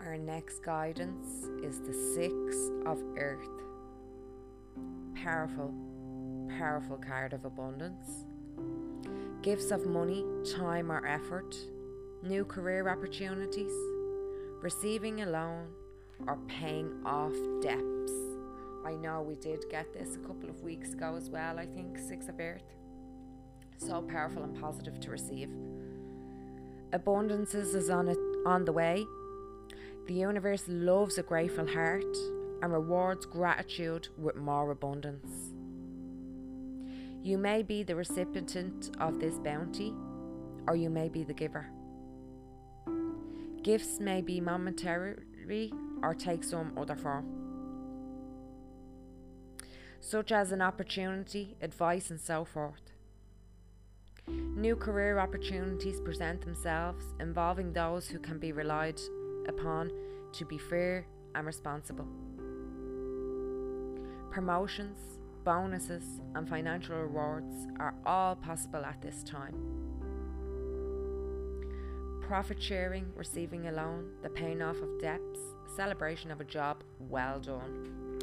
Our 0.01 0.17
next 0.17 0.63
guidance 0.63 1.45
is 1.63 1.81
the 1.81 1.93
Six 1.93 2.55
of 2.85 3.01
Earth. 3.17 3.47
Powerful, 5.15 5.73
powerful 6.57 6.97
card 6.97 7.33
of 7.33 7.45
abundance 7.45 8.25
gifts 9.41 9.71
of 9.71 9.85
money, 9.85 10.25
time, 10.57 10.91
or 10.91 11.05
effort, 11.05 11.55
new 12.23 12.43
career 12.43 12.89
opportunities, 12.89 13.71
receiving 14.61 15.21
a 15.21 15.25
loan, 15.25 15.67
or 16.27 16.37
paying 16.47 16.91
off 17.05 17.33
debts. 17.61 18.11
I 18.85 18.95
know 18.95 19.21
we 19.21 19.35
did 19.35 19.63
get 19.69 19.93
this 19.93 20.15
a 20.15 20.19
couple 20.19 20.49
of 20.49 20.61
weeks 20.61 20.93
ago 20.93 21.15
as 21.15 21.29
well, 21.29 21.59
I 21.59 21.65
think, 21.65 21.97
Six 21.97 22.27
of 22.27 22.39
Earth. 22.39 22.75
So 23.77 24.01
powerful 24.01 24.43
and 24.43 24.59
positive 24.59 24.99
to 24.99 25.11
receive. 25.11 25.49
Abundances 26.91 27.75
is 27.75 27.89
on 27.89 28.07
it 28.09 28.17
on 28.45 28.65
the 28.65 28.73
way. 28.73 29.05
The 30.07 30.13
universe 30.13 30.63
loves 30.67 31.17
a 31.17 31.23
grateful 31.23 31.67
heart 31.67 32.17
and 32.61 32.73
rewards 32.73 33.25
gratitude 33.25 34.09
with 34.17 34.35
more 34.35 34.71
abundance. 34.71 35.53
You 37.21 37.37
may 37.37 37.63
be 37.63 37.83
the 37.83 37.95
recipient 37.95 38.95
of 38.99 39.19
this 39.19 39.37
bounty, 39.39 39.93
or 40.67 40.75
you 40.75 40.89
may 40.89 41.09
be 41.09 41.23
the 41.23 41.33
giver. 41.33 41.67
Gifts 43.63 43.99
may 43.99 44.21
be 44.21 44.39
momentary 44.39 45.71
or 46.01 46.13
take 46.15 46.43
some 46.43 46.77
other 46.77 46.95
form, 46.95 47.25
such 49.99 50.31
as 50.31 50.51
an 50.51 50.61
opportunity, 50.61 51.57
advice, 51.61 52.09
and 52.09 52.19
so 52.19 52.45
forth. 52.45 52.93
New 54.27 54.75
career 54.75 55.19
opportunities 55.19 55.99
present 55.99 56.41
themselves, 56.41 57.03
involving 57.19 57.73
those 57.73 58.07
who 58.07 58.19
can 58.19 58.39
be 58.39 58.51
relied 58.51 58.99
upon 59.47 59.91
to 60.33 60.45
be 60.45 60.57
fair 60.57 61.05
and 61.35 61.45
responsible. 61.45 62.07
Promotions, 64.31 65.19
bonuses, 65.43 66.21
and 66.35 66.47
financial 66.47 66.95
rewards 66.95 67.67
are 67.79 67.95
all 68.05 68.35
possible 68.35 68.85
at 68.85 69.01
this 69.01 69.23
time. 69.23 69.88
Profit 72.29 72.61
sharing, 72.61 73.11
receiving 73.15 73.65
a 73.65 73.71
loan, 73.71 74.07
the 74.21 74.29
paying 74.29 74.61
off 74.61 74.75
of 74.75 75.01
debts, 75.01 75.39
celebration 75.75 76.29
of 76.29 76.39
a 76.39 76.43
job 76.43 76.83
well 77.09 77.39
done. 77.39 78.21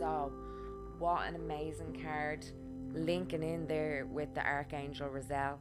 So, 0.00 0.32
what 0.98 1.28
an 1.28 1.36
amazing 1.36 2.02
card 2.02 2.44
linking 2.92 3.44
in 3.44 3.68
there 3.68 4.08
with 4.10 4.34
the 4.34 4.44
Archangel 4.44 5.08
Raziel, 5.08 5.56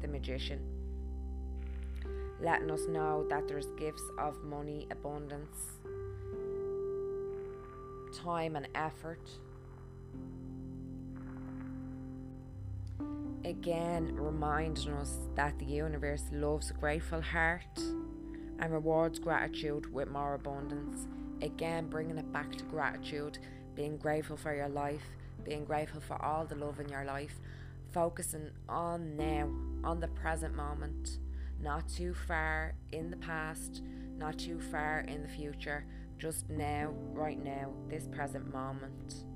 the 0.00 0.08
magician, 0.08 0.60
letting 2.40 2.70
us 2.70 2.86
know 2.88 3.26
that 3.28 3.46
there's 3.46 3.66
gifts 3.78 4.08
of 4.18 4.42
money, 4.44 4.86
abundance, 4.90 5.58
time, 8.16 8.56
and 8.56 8.66
effort. 8.74 9.28
Again, 13.44 14.16
reminding 14.16 14.94
us 14.94 15.18
that 15.34 15.58
the 15.58 15.66
universe 15.66 16.24
loves 16.32 16.70
a 16.70 16.74
grateful 16.74 17.20
heart 17.20 17.78
and 18.58 18.72
rewards 18.72 19.18
gratitude 19.18 19.92
with 19.92 20.08
more 20.08 20.32
abundance. 20.32 21.06
Again, 21.42 21.88
bringing 21.88 22.16
it 22.16 22.32
back 22.32 22.56
to 22.56 22.64
gratitude, 22.64 23.38
being 23.74 23.98
grateful 23.98 24.38
for 24.38 24.54
your 24.54 24.70
life, 24.70 25.04
being 25.44 25.66
grateful 25.66 26.00
for 26.00 26.22
all 26.24 26.46
the 26.46 26.54
love 26.54 26.80
in 26.80 26.88
your 26.88 27.04
life, 27.04 27.38
focusing 27.92 28.50
on 28.66 29.14
now, 29.14 29.50
on 29.84 30.00
the 30.00 30.08
present 30.08 30.54
moment, 30.54 31.18
not 31.60 31.86
too 31.86 32.14
far 32.14 32.74
in 32.92 33.10
the 33.10 33.16
past, 33.18 33.82
not 34.16 34.38
too 34.38 34.58
far 34.58 35.00
in 35.00 35.22
the 35.22 35.28
future, 35.28 35.84
just 36.16 36.48
now, 36.48 36.94
right 37.12 37.42
now, 37.44 37.74
this 37.90 38.06
present 38.06 38.50
moment. 38.50 39.26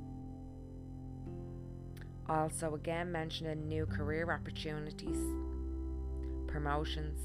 Also, 2.28 2.75
again, 2.75 3.11
mentioning 3.11 3.66
new 3.68 3.87
career 3.87 4.30
opportunities, 4.30 5.18
promotions, 6.47 7.18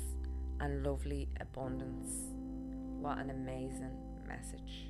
and 0.61 0.85
lovely 0.85 1.27
abundance. 1.41 2.31
What 3.01 3.17
an 3.17 3.29
amazing 3.29 3.97
message. 4.25 4.87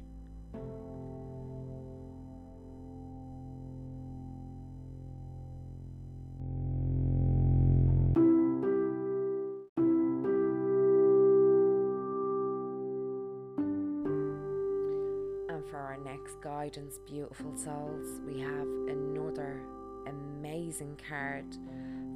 And 15.49 15.65
for 15.71 15.77
our 15.77 15.97
next 16.05 16.39
guidance, 16.43 16.99
beautiful 17.07 17.57
souls, 17.57 18.21
we 18.27 18.39
have 18.41 18.67
another 18.87 19.63
amazing 20.07 20.99
card 21.09 21.45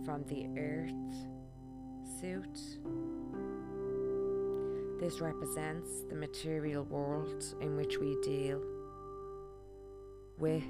from 0.05 0.23
the 0.27 0.47
Earth 0.59 0.91
suit. 2.19 2.59
This 4.99 5.21
represents 5.21 6.01
the 6.09 6.15
material 6.15 6.83
world 6.85 7.43
in 7.61 7.75
which 7.75 7.97
we 7.97 8.17
deal 8.23 8.61
with 10.39 10.63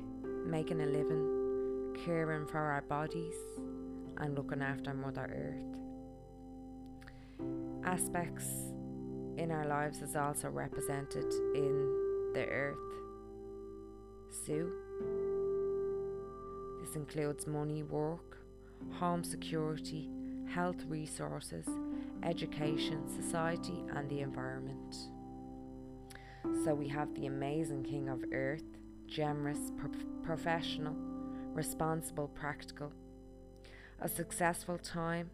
making 0.46 0.82
a 0.82 0.86
living, 0.86 1.96
caring 2.06 2.46
for 2.46 2.60
our 2.60 2.82
bodies, 2.82 3.36
and 4.18 4.36
looking 4.36 4.62
after 4.62 4.94
Mother 4.94 5.30
Earth. 5.34 5.78
Aspects 7.86 8.48
in 9.38 9.52
our 9.52 9.66
lives 9.68 10.02
is 10.02 10.16
also 10.16 10.50
represented 10.50 11.32
in 11.56 12.32
the 12.34 12.46
earth 12.50 12.78
suit. 14.46 14.87
This 16.88 16.96
includes 16.96 17.48
money, 17.48 17.84
work, 17.84 18.38
home 18.94 19.22
security, 19.22 20.10
health 20.48 20.86
resources, 20.88 21.68
education, 22.24 23.04
society, 23.10 23.84
and 23.94 24.10
the 24.10 24.22
environment. 24.22 24.96
So 26.64 26.74
we 26.74 26.88
have 26.88 27.14
the 27.14 27.26
amazing 27.26 27.84
King 27.84 28.08
of 28.08 28.24
Earth, 28.32 28.64
generous, 29.06 29.74
pro- 29.76 29.90
professional, 30.24 30.96
responsible, 31.52 32.30
practical, 32.30 32.94
a 34.00 34.08
successful 34.08 34.78
time, 34.78 35.30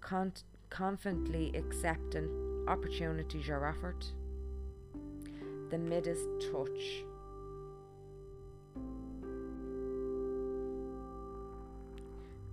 con- 0.00 0.32
confidently 0.70 1.50
accepting 1.56 2.64
opportunities 2.68 3.48
you're 3.48 3.66
offered, 3.66 4.04
the 5.70 5.78
Midas 5.78 6.20
touch 6.52 7.04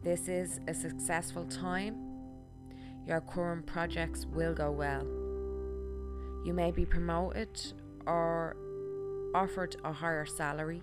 This 0.03 0.27
is 0.27 0.59
a 0.67 0.73
successful 0.73 1.45
time. 1.45 1.95
Your 3.05 3.21
current 3.21 3.67
projects 3.67 4.25
will 4.25 4.55
go 4.55 4.71
well. 4.71 5.05
You 6.43 6.53
may 6.55 6.71
be 6.71 6.87
promoted 6.87 7.49
or 8.07 8.55
offered 9.35 9.75
a 9.83 9.93
higher 9.93 10.25
salary. 10.25 10.81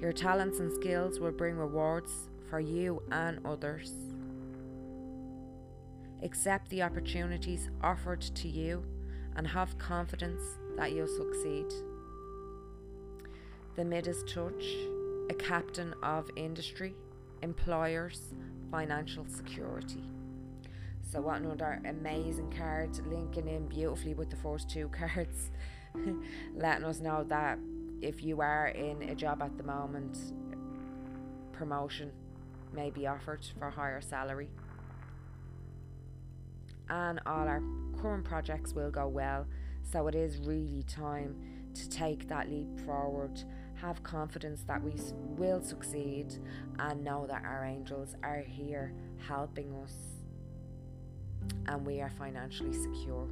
Your 0.00 0.12
talents 0.12 0.60
and 0.60 0.72
skills 0.72 1.18
will 1.18 1.32
bring 1.32 1.56
rewards 1.56 2.28
for 2.48 2.60
you 2.60 3.02
and 3.10 3.44
others. 3.44 3.92
Accept 6.22 6.68
the 6.70 6.84
opportunities 6.84 7.68
offered 7.82 8.20
to 8.20 8.48
you 8.48 8.84
and 9.34 9.44
have 9.44 9.76
confidence 9.78 10.42
that 10.76 10.92
you'll 10.92 11.08
succeed. 11.08 11.66
The 13.74 13.84
Midas 13.84 14.22
Touch, 14.22 14.64
a 15.30 15.34
captain 15.34 15.94
of 16.04 16.30
industry 16.36 16.94
employers, 17.42 18.34
financial 18.70 19.26
security. 19.26 20.02
So, 21.02 21.20
what 21.20 21.42
another 21.42 21.80
amazing 21.84 22.54
card 22.56 22.98
linking 23.06 23.48
in 23.48 23.68
beautifully 23.68 24.14
with 24.14 24.30
the 24.30 24.36
first 24.36 24.70
two 24.70 24.88
cards, 24.98 25.50
letting 26.54 26.84
us 26.84 27.00
know 27.00 27.24
that 27.24 27.58
if 28.00 28.22
you 28.22 28.40
are 28.40 28.68
in 28.68 29.02
a 29.02 29.14
job 29.14 29.42
at 29.42 29.56
the 29.56 29.62
moment, 29.62 30.18
promotion 31.52 32.10
may 32.72 32.90
be 32.90 33.06
offered 33.06 33.46
for 33.58 33.70
higher 33.70 34.00
salary. 34.00 34.48
And 36.88 37.20
all 37.26 37.46
our 37.46 37.62
current 38.00 38.24
projects 38.24 38.72
will 38.72 38.90
go 38.90 39.06
well, 39.06 39.46
so 39.82 40.08
it 40.08 40.14
is 40.14 40.38
really 40.38 40.82
time 40.84 41.36
to 41.74 41.88
take 41.88 42.28
that 42.28 42.50
leap 42.50 42.80
forward 42.80 43.42
have 43.82 44.00
confidence 44.04 44.62
that 44.68 44.80
we 44.80 44.92
will 45.36 45.60
succeed 45.60 46.38
and 46.78 47.02
know 47.02 47.26
that 47.26 47.42
our 47.44 47.64
angels 47.64 48.14
are 48.22 48.38
here 48.46 48.94
helping 49.26 49.74
us 49.82 49.92
and 51.66 51.84
we 51.84 52.00
are 52.00 52.10
financially 52.10 52.72
secure. 52.72 53.28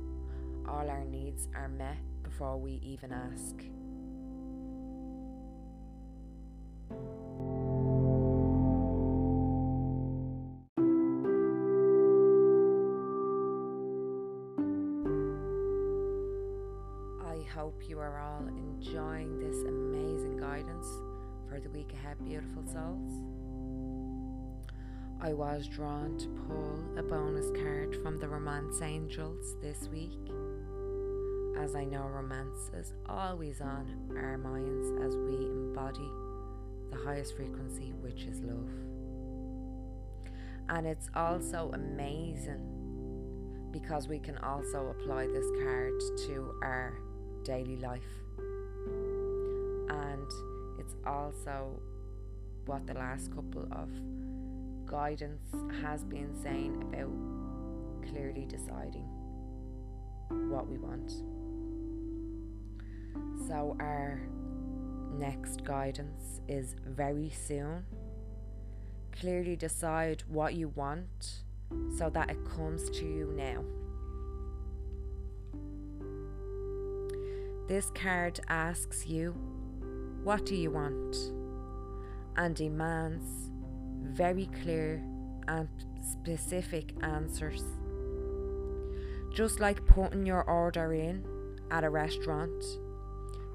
All 0.69 0.91
our 0.91 1.05
needs 1.05 1.47
are 1.55 1.69
met 1.69 1.99
before 2.25 2.59
we 2.59 2.81
even 2.83 3.13
ask. 3.13 3.55
Hope 17.61 17.83
you 17.91 17.99
are 17.99 18.19
all 18.19 18.49
enjoying 18.49 19.39
this 19.39 19.65
amazing 19.69 20.39
guidance 20.39 20.87
for 21.47 21.61
the 21.61 21.69
week 21.69 21.93
ahead, 21.93 22.17
beautiful 22.25 22.63
souls. 22.65 23.13
I 25.21 25.35
was 25.35 25.69
drawn 25.69 26.17
to 26.17 26.27
pull 26.49 26.83
a 26.97 27.03
bonus 27.03 27.51
card 27.51 27.97
from 28.03 28.19
the 28.19 28.29
Romance 28.29 28.81
Angels 28.81 29.57
this 29.61 29.89
week, 29.89 30.33
as 31.59 31.75
I 31.77 31.85
know 31.85 32.05
romance 32.05 32.71
is 32.73 32.95
always 33.07 33.61
on 33.61 34.09
our 34.17 34.39
minds 34.39 34.89
as 35.05 35.15
we 35.19 35.35
embody 35.45 36.11
the 36.91 37.05
highest 37.05 37.37
frequency, 37.37 37.93
which 38.01 38.23
is 38.23 38.41
love. 38.41 38.71
And 40.71 40.87
it's 40.87 41.11
also 41.15 41.73
amazing 41.75 43.69
because 43.71 44.09
we 44.09 44.19
can 44.19 44.39
also 44.39 44.95
apply 44.99 45.27
this 45.27 45.47
card 45.63 45.93
to 46.27 46.55
our 46.63 46.95
daily 47.45 47.77
life. 47.77 48.03
And 49.89 50.31
it's 50.79 50.95
also 51.07 51.81
what 52.67 52.87
the 52.87 52.95
last 52.95 53.35
couple 53.35 53.67
of 53.73 53.89
guidance 54.87 55.43
has 55.83 56.05
been 56.05 56.35
saying 56.43 56.83
about 56.93 58.11
clearly 58.11 58.47
deciding 58.47 59.09
what 60.29 60.69
we 60.69 60.79
want. 60.79 61.11
So, 63.49 63.77
our 63.81 64.21
next 65.19 65.65
guidance 65.65 66.41
is 66.49 66.77
very 66.87 67.31
soon. 67.31 67.85
Clearly 69.13 69.57
decide 69.57 70.23
what 70.29 70.55
you 70.55 70.69
want 70.69 71.43
so 71.97 72.11
that 72.11 72.31
it 72.31 72.39
comes 72.45 72.89
to 72.91 73.05
you 73.05 73.33
now. 73.37 73.65
This 77.71 77.93
card 77.95 78.41
asks 78.49 79.07
you, 79.07 79.31
What 80.25 80.45
do 80.45 80.57
you 80.57 80.73
want? 80.73 81.17
and 82.37 82.57
demands 82.57 83.53
very 84.03 84.47
clear 84.61 85.01
and 85.47 85.69
specific 86.03 86.93
answers. 87.05 87.63
Just 89.33 89.61
like 89.61 89.87
putting 89.87 90.27
your 90.27 90.43
order 90.43 90.93
in 90.93 91.25
at 91.71 91.85
a 91.85 91.91
restaurant, 91.91 92.65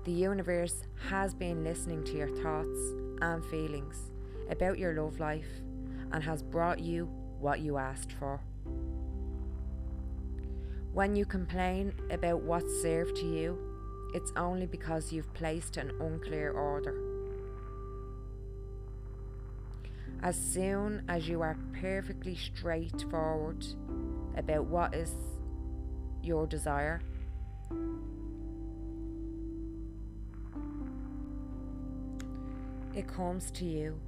the 0.05 0.13
universe 0.13 0.85
has 1.09 1.33
been 1.33 1.65
listening 1.65 2.05
to 2.05 2.13
your 2.13 2.29
thoughts 2.41 2.79
and 3.21 3.43
feelings 3.43 4.11
about 4.49 4.79
your 4.79 4.93
love 4.93 5.19
life 5.19 5.61
and 6.13 6.23
has 6.23 6.41
brought 6.41 6.79
you 6.79 7.09
what 7.41 7.59
you 7.59 7.75
asked 7.77 8.13
for. 8.13 8.39
When 10.93 11.17
you 11.17 11.25
complain 11.25 11.91
about 12.09 12.43
what's 12.43 12.81
served 12.81 13.17
to 13.17 13.25
you, 13.25 13.74
it's 14.13 14.31
only 14.35 14.65
because 14.65 15.11
you've 15.11 15.33
placed 15.33 15.77
an 15.77 15.91
unclear 15.99 16.51
order. 16.51 16.95
As 20.21 20.35
soon 20.37 21.03
as 21.07 21.27
you 21.27 21.41
are 21.41 21.57
perfectly 21.79 22.35
straightforward 22.35 23.65
about 24.35 24.65
what 24.65 24.95
is 24.95 25.11
your 26.23 26.47
desire, 26.47 27.01
it 32.95 33.07
comes 33.07 33.51
to 33.51 33.65
you 33.65 33.99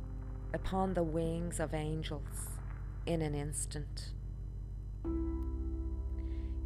upon 0.53 0.93
the 0.93 1.03
wings 1.03 1.59
of 1.59 1.73
angels 1.73 2.47
in 3.05 3.21
an 3.21 3.35
instant. 3.35 4.11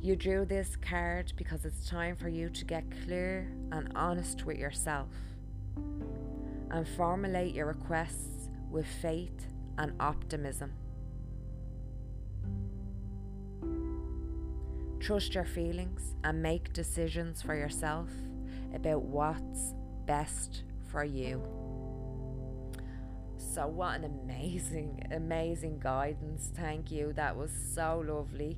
You 0.02 0.16
drew 0.16 0.46
this 0.46 0.76
card 0.76 1.32
because 1.36 1.64
it's 1.64 1.88
time 1.88 2.16
for 2.16 2.28
you 2.28 2.50
to 2.50 2.66
get 2.66 2.84
clear 3.06 3.48
and 3.72 3.92
honest 3.96 4.48
with 4.48 4.58
yourself 4.58 5.10
and 6.72 6.88
formulate 6.98 7.54
your 7.54 7.68
requests 7.68 8.50
with 8.72 8.88
faith 8.88 9.46
and 9.78 9.94
optimism. 10.00 10.74
Trust 15.00 15.36
your 15.36 15.46
feelings 15.46 16.16
and 16.24 16.42
make 16.42 16.74
decisions 16.74 17.44
for 17.44 17.54
yourself 17.54 18.10
about 18.74 19.04
what's 19.04 19.76
best 20.08 20.64
for 20.92 21.04
you. 21.04 21.44
So, 23.38 23.68
what 23.68 24.00
an 24.00 24.06
amazing, 24.06 25.08
amazing 25.12 25.78
guidance. 25.78 26.52
Thank 26.56 26.90
you. 26.90 27.14
That 27.14 27.36
was 27.36 27.52
so 27.76 28.04
lovely. 28.04 28.58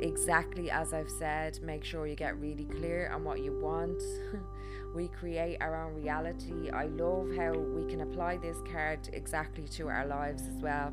Exactly 0.00 0.70
as 0.70 0.92
I've 0.92 1.10
said, 1.10 1.58
make 1.62 1.82
sure 1.82 2.06
you 2.06 2.16
get 2.16 2.38
really 2.38 2.66
clear 2.66 3.10
on 3.14 3.24
what 3.24 3.40
you 3.40 3.52
want. 3.58 4.02
we 4.94 5.08
create 5.08 5.56
our 5.60 5.86
own 5.86 5.94
reality. 5.94 6.70
I 6.70 6.86
love 6.86 7.30
how 7.36 7.52
we 7.52 7.90
can 7.90 8.02
apply 8.02 8.36
this 8.36 8.58
card 8.70 9.08
exactly 9.12 9.66
to 9.68 9.88
our 9.88 10.06
lives 10.06 10.42
as 10.48 10.56
well. 10.56 10.92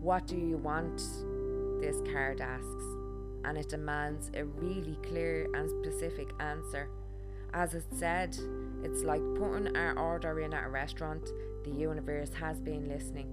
What 0.00 0.26
do 0.26 0.36
you 0.36 0.58
want? 0.58 0.98
This 1.80 1.96
card 2.12 2.42
asks, 2.42 2.84
and 3.44 3.56
it 3.56 3.70
demands 3.70 4.30
a 4.34 4.44
really 4.44 4.98
clear 5.02 5.48
and 5.54 5.70
specific 5.70 6.30
answer. 6.40 6.90
As 7.54 7.74
it 7.74 7.84
said, 7.96 8.36
it's 8.82 9.02
like 9.02 9.22
putting 9.34 9.76
our 9.76 9.98
order 9.98 10.40
in 10.40 10.52
at 10.52 10.66
a 10.66 10.68
restaurant, 10.68 11.26
the 11.64 11.70
universe 11.70 12.32
has 12.34 12.60
been 12.60 12.86
listening. 12.86 13.28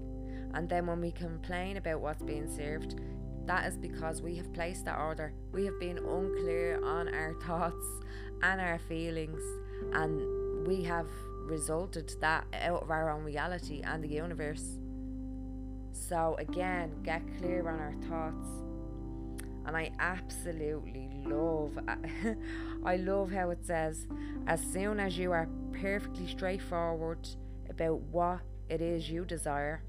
And 0.54 0.68
then 0.68 0.88
when 0.88 1.02
we 1.02 1.12
complain 1.12 1.78
about 1.78 2.02
what's 2.02 2.24
being 2.24 2.50
served, 2.50 3.00
that 3.48 3.66
is 3.66 3.78
because 3.78 4.22
we 4.22 4.36
have 4.36 4.52
placed 4.54 4.86
that 4.86 5.00
order. 5.00 5.34
We 5.52 5.66
have 5.66 5.80
been 5.80 5.98
unclear 5.98 6.80
on 6.84 7.08
our 7.08 7.34
thoughts 7.46 7.86
and 8.44 8.62
our 8.62 8.80
feelings, 8.80 9.42
and 9.94 10.68
we 10.68 10.84
have 10.84 11.08
resulted 11.46 12.14
that 12.20 12.46
out 12.54 12.84
of 12.84 12.92
our 12.92 13.10
own 13.10 13.24
reality 13.24 13.82
and 13.84 14.04
the 14.04 14.10
universe. 14.10 14.78
So, 15.94 16.36
again, 16.40 16.92
get 17.04 17.22
clear 17.40 17.68
on 17.70 17.80
our 17.80 17.96
thoughts. 18.08 18.50
And 19.66 19.76
I 19.76 19.92
absolutely 20.00 21.10
love, 21.26 21.78
I 22.86 22.96
love 22.98 23.32
how 23.32 23.50
it 23.50 23.66
says, 23.66 24.08
as 24.46 24.62
soon 24.62 25.00
as 25.00 25.18
you 25.18 25.32
are 25.32 25.50
perfectly 25.74 26.28
straightforward 26.28 27.28
about 27.70 28.00
what 28.12 28.40
it 28.70 28.82
is 28.82 29.10
you 29.10 29.26
desire, 29.26 29.82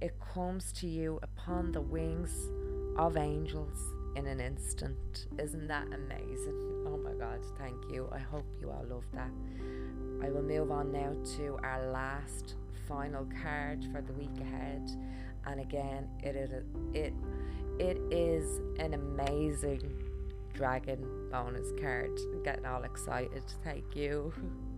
it 0.00 0.14
comes 0.34 0.72
to 0.72 0.86
you 0.86 1.18
upon 1.22 1.72
the 1.72 1.80
wings 1.80 2.50
of 2.96 3.16
angels 3.16 3.78
in 4.16 4.26
an 4.26 4.40
instant. 4.40 5.26
Isn't 5.38 5.68
that 5.68 5.86
amazing? 5.86 6.86
Oh 6.86 6.96
my 6.96 7.12
God, 7.12 7.40
thank 7.58 7.76
you. 7.90 8.08
I 8.12 8.18
hope 8.18 8.46
you 8.60 8.70
all 8.70 8.84
love 8.88 9.04
that. 9.14 9.30
I 10.22 10.30
will 10.30 10.42
move 10.42 10.70
on 10.70 10.92
now 10.92 11.14
to 11.36 11.58
our 11.62 11.90
last 11.90 12.54
final 12.88 13.26
card 13.42 13.86
for 13.92 14.00
the 14.00 14.12
week 14.14 14.40
ahead. 14.40 14.90
And 15.46 15.60
again, 15.60 16.08
it 16.22 16.36
is 16.36 16.50
it 16.92 17.14
it 17.78 17.98
is 18.10 18.60
an 18.78 18.94
amazing 18.94 20.02
dragon 20.54 21.28
bonus 21.30 21.68
card. 21.80 22.10
I'm 22.32 22.42
getting 22.42 22.66
all 22.66 22.82
excited. 22.82 23.44
Thank 23.64 23.96
you. 23.96 24.32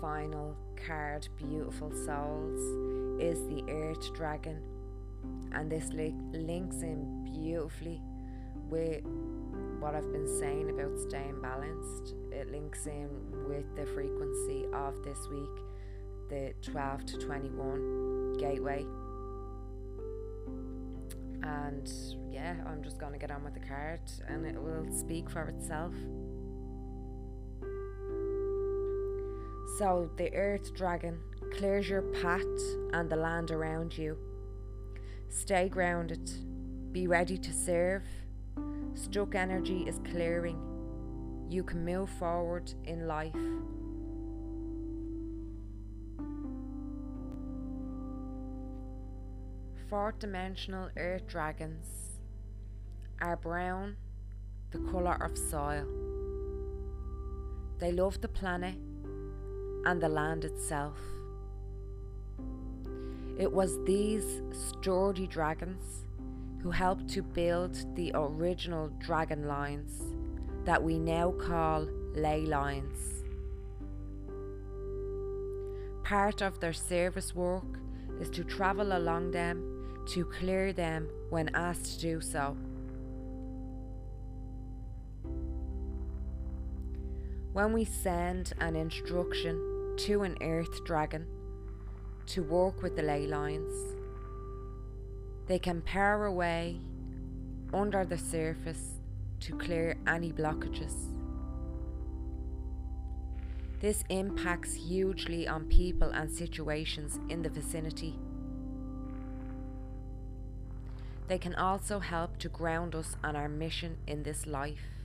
final 0.00 0.56
card, 0.86 1.28
Beautiful 1.36 1.92
Souls, 1.92 3.20
is 3.20 3.46
the 3.48 3.64
Earth 3.68 4.12
Dragon. 4.14 4.60
And 5.52 5.70
this 5.70 5.88
li- 5.92 6.14
links 6.32 6.82
in 6.82 7.24
beautifully 7.24 8.00
with 8.68 9.02
what 9.80 9.94
I've 9.94 10.10
been 10.12 10.28
saying 10.38 10.70
about 10.70 10.98
staying 10.98 11.40
balanced. 11.40 12.14
It 12.32 12.50
links 12.50 12.86
in 12.86 13.08
with 13.48 13.74
the 13.76 13.86
frequency 13.86 14.66
of 14.72 15.02
this 15.02 15.18
week, 15.30 15.64
the 16.28 16.52
12 16.70 17.06
to 17.06 17.18
21 17.18 18.36
gateway. 18.38 18.84
And 21.42 21.90
yeah, 22.30 22.56
I'm 22.66 22.82
just 22.82 22.98
going 22.98 23.12
to 23.12 23.18
get 23.18 23.30
on 23.30 23.44
with 23.44 23.54
the 23.54 23.60
card 23.60 24.00
and 24.28 24.44
it 24.44 24.60
will 24.60 24.86
speak 24.92 25.30
for 25.30 25.42
itself. 25.42 25.94
So, 29.78 30.10
the 30.16 30.32
earth 30.34 30.74
dragon 30.74 31.18
clears 31.56 31.88
your 31.88 32.02
path 32.02 32.42
and 32.92 33.10
the 33.10 33.16
land 33.16 33.50
around 33.50 33.96
you. 33.96 34.16
Stay 35.28 35.68
grounded, 35.68 36.30
be 36.92 37.06
ready 37.06 37.36
to 37.36 37.52
serve 37.52 38.02
Stuck 38.96 39.34
energy 39.34 39.82
is 39.86 40.00
clearing. 40.10 40.58
You 41.50 41.62
can 41.62 41.84
move 41.84 42.08
forward 42.08 42.72
in 42.84 43.06
life. 43.06 43.34
Fourth 49.90 50.18
dimensional 50.18 50.88
earth 50.96 51.26
dragons 51.26 51.86
are 53.20 53.36
brown, 53.36 53.96
the 54.70 54.78
colour 54.90 55.22
of 55.22 55.36
soil. 55.36 55.86
They 57.78 57.92
love 57.92 58.22
the 58.22 58.28
planet 58.28 58.76
and 59.86 60.00
the 60.02 60.08
land 60.08 60.44
itself. 60.44 60.98
It 63.38 63.50
was 63.50 63.78
these 63.84 64.42
sturdy 64.50 65.28
dragons 65.28 66.06
who 66.60 66.72
helped 66.72 67.08
to 67.10 67.22
build 67.22 67.76
the 67.94 68.10
original 68.14 68.88
dragon 68.98 69.46
lines 69.46 70.02
that 70.64 70.82
we 70.82 70.98
now 70.98 71.30
call 71.30 71.86
ley 72.14 72.44
lines. 72.46 73.22
Part 76.02 76.42
of 76.42 76.58
their 76.58 76.72
service 76.72 77.34
work 77.34 77.78
is 78.20 78.28
to 78.30 78.42
travel 78.42 78.96
along 78.96 79.30
them 79.30 80.04
to 80.08 80.24
clear 80.24 80.72
them 80.72 81.08
when 81.30 81.48
asked 81.54 81.94
to 81.94 82.00
do 82.00 82.20
so. 82.20 82.56
When 87.52 87.72
we 87.72 87.84
send 87.84 88.52
an 88.60 88.74
instruction 88.74 89.75
to 89.96 90.22
an 90.22 90.36
earth 90.42 90.84
dragon 90.84 91.26
to 92.26 92.42
work 92.42 92.82
with 92.82 92.96
the 92.96 93.02
ley 93.02 93.26
lines, 93.26 93.94
they 95.46 95.58
can 95.58 95.80
power 95.82 96.26
away 96.26 96.80
under 97.72 98.04
the 98.04 98.18
surface 98.18 99.00
to 99.40 99.56
clear 99.56 99.96
any 100.06 100.32
blockages. 100.32 101.12
This 103.80 104.04
impacts 104.08 104.74
hugely 104.74 105.46
on 105.46 105.66
people 105.66 106.10
and 106.10 106.30
situations 106.30 107.20
in 107.28 107.42
the 107.42 107.50
vicinity. 107.50 108.18
They 111.28 111.38
can 111.38 111.54
also 111.54 111.98
help 111.98 112.38
to 112.38 112.48
ground 112.48 112.94
us 112.94 113.16
on 113.22 113.36
our 113.36 113.48
mission 113.48 113.98
in 114.06 114.22
this 114.22 114.46
life. 114.46 114.95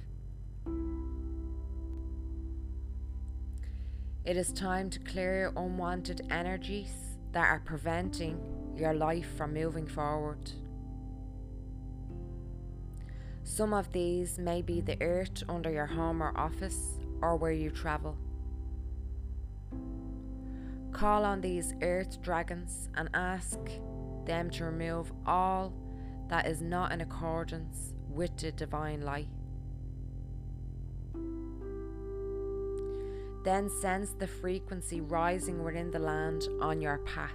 It 4.32 4.38
is 4.38 4.54
time 4.54 4.90
to 4.92 5.00
clear 5.00 5.52
unwanted 5.58 6.26
energies 6.32 6.94
that 7.34 7.50
are 7.50 7.62
preventing 7.66 8.40
your 8.78 8.94
life 8.94 9.28
from 9.36 9.54
moving 9.54 9.86
forward. 9.86 10.50
Some 13.44 13.74
of 13.74 13.92
these 13.92 14.40
may 14.40 14.62
be 14.62 14.80
the 14.80 14.96
earth 15.02 15.44
under 15.50 15.70
your 15.70 15.86
home 15.86 16.24
or 16.24 16.32
office 16.40 16.98
or 17.22 17.36
where 17.36 17.52
you 17.52 17.72
travel. 17.72 18.18
Call 20.94 21.26
on 21.26 21.42
these 21.42 21.74
earth 21.82 22.22
dragons 22.22 22.88
and 22.96 23.10
ask 23.14 23.60
them 24.24 24.50
to 24.52 24.64
remove 24.64 25.12
all 25.26 25.74
that 26.30 26.48
is 26.48 26.62
not 26.62 26.94
in 26.94 27.02
accordance 27.02 27.94
with 28.08 28.38
the 28.38 28.54
divine 28.54 29.02
light. 29.02 29.28
Then 33.44 33.70
sense 33.70 34.14
the 34.18 34.28
frequency 34.28 35.02
rising 35.02 35.64
within 35.64 35.90
the 35.90 36.00
land 36.00 36.48
on 36.62 36.80
your 36.80 37.00
path. 37.00 37.32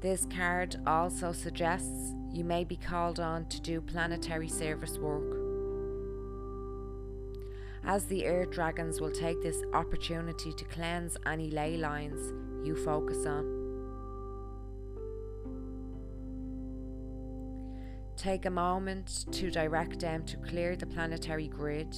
This 0.00 0.26
card 0.34 0.76
also 0.86 1.32
suggests 1.32 2.14
you 2.32 2.44
may 2.44 2.64
be 2.64 2.76
called 2.76 3.18
on 3.18 3.46
to 3.46 3.60
do 3.60 3.80
planetary 3.80 4.48
service 4.48 4.98
work. 4.98 5.36
As 7.84 8.04
the 8.06 8.26
Earth 8.26 8.50
Dragons 8.50 9.00
will 9.00 9.12
take 9.12 9.40
this 9.42 9.62
opportunity 9.72 10.52
to 10.52 10.64
cleanse 10.66 11.16
any 11.24 11.50
ley 11.50 11.76
lines 11.76 12.32
you 12.66 12.74
focus 12.74 13.26
on. 13.26 13.55
Take 18.16 18.46
a 18.46 18.50
moment 18.50 19.26
to 19.32 19.50
direct 19.50 20.00
them 20.00 20.24
to 20.24 20.38
clear 20.38 20.74
the 20.74 20.86
planetary 20.86 21.48
grid 21.48 21.94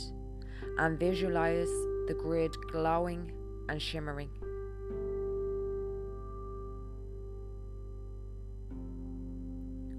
and 0.76 0.98
visualize 0.98 1.70
the 2.08 2.16
grid 2.18 2.50
glowing 2.72 3.32
and 3.68 3.80
shimmering. 3.80 4.28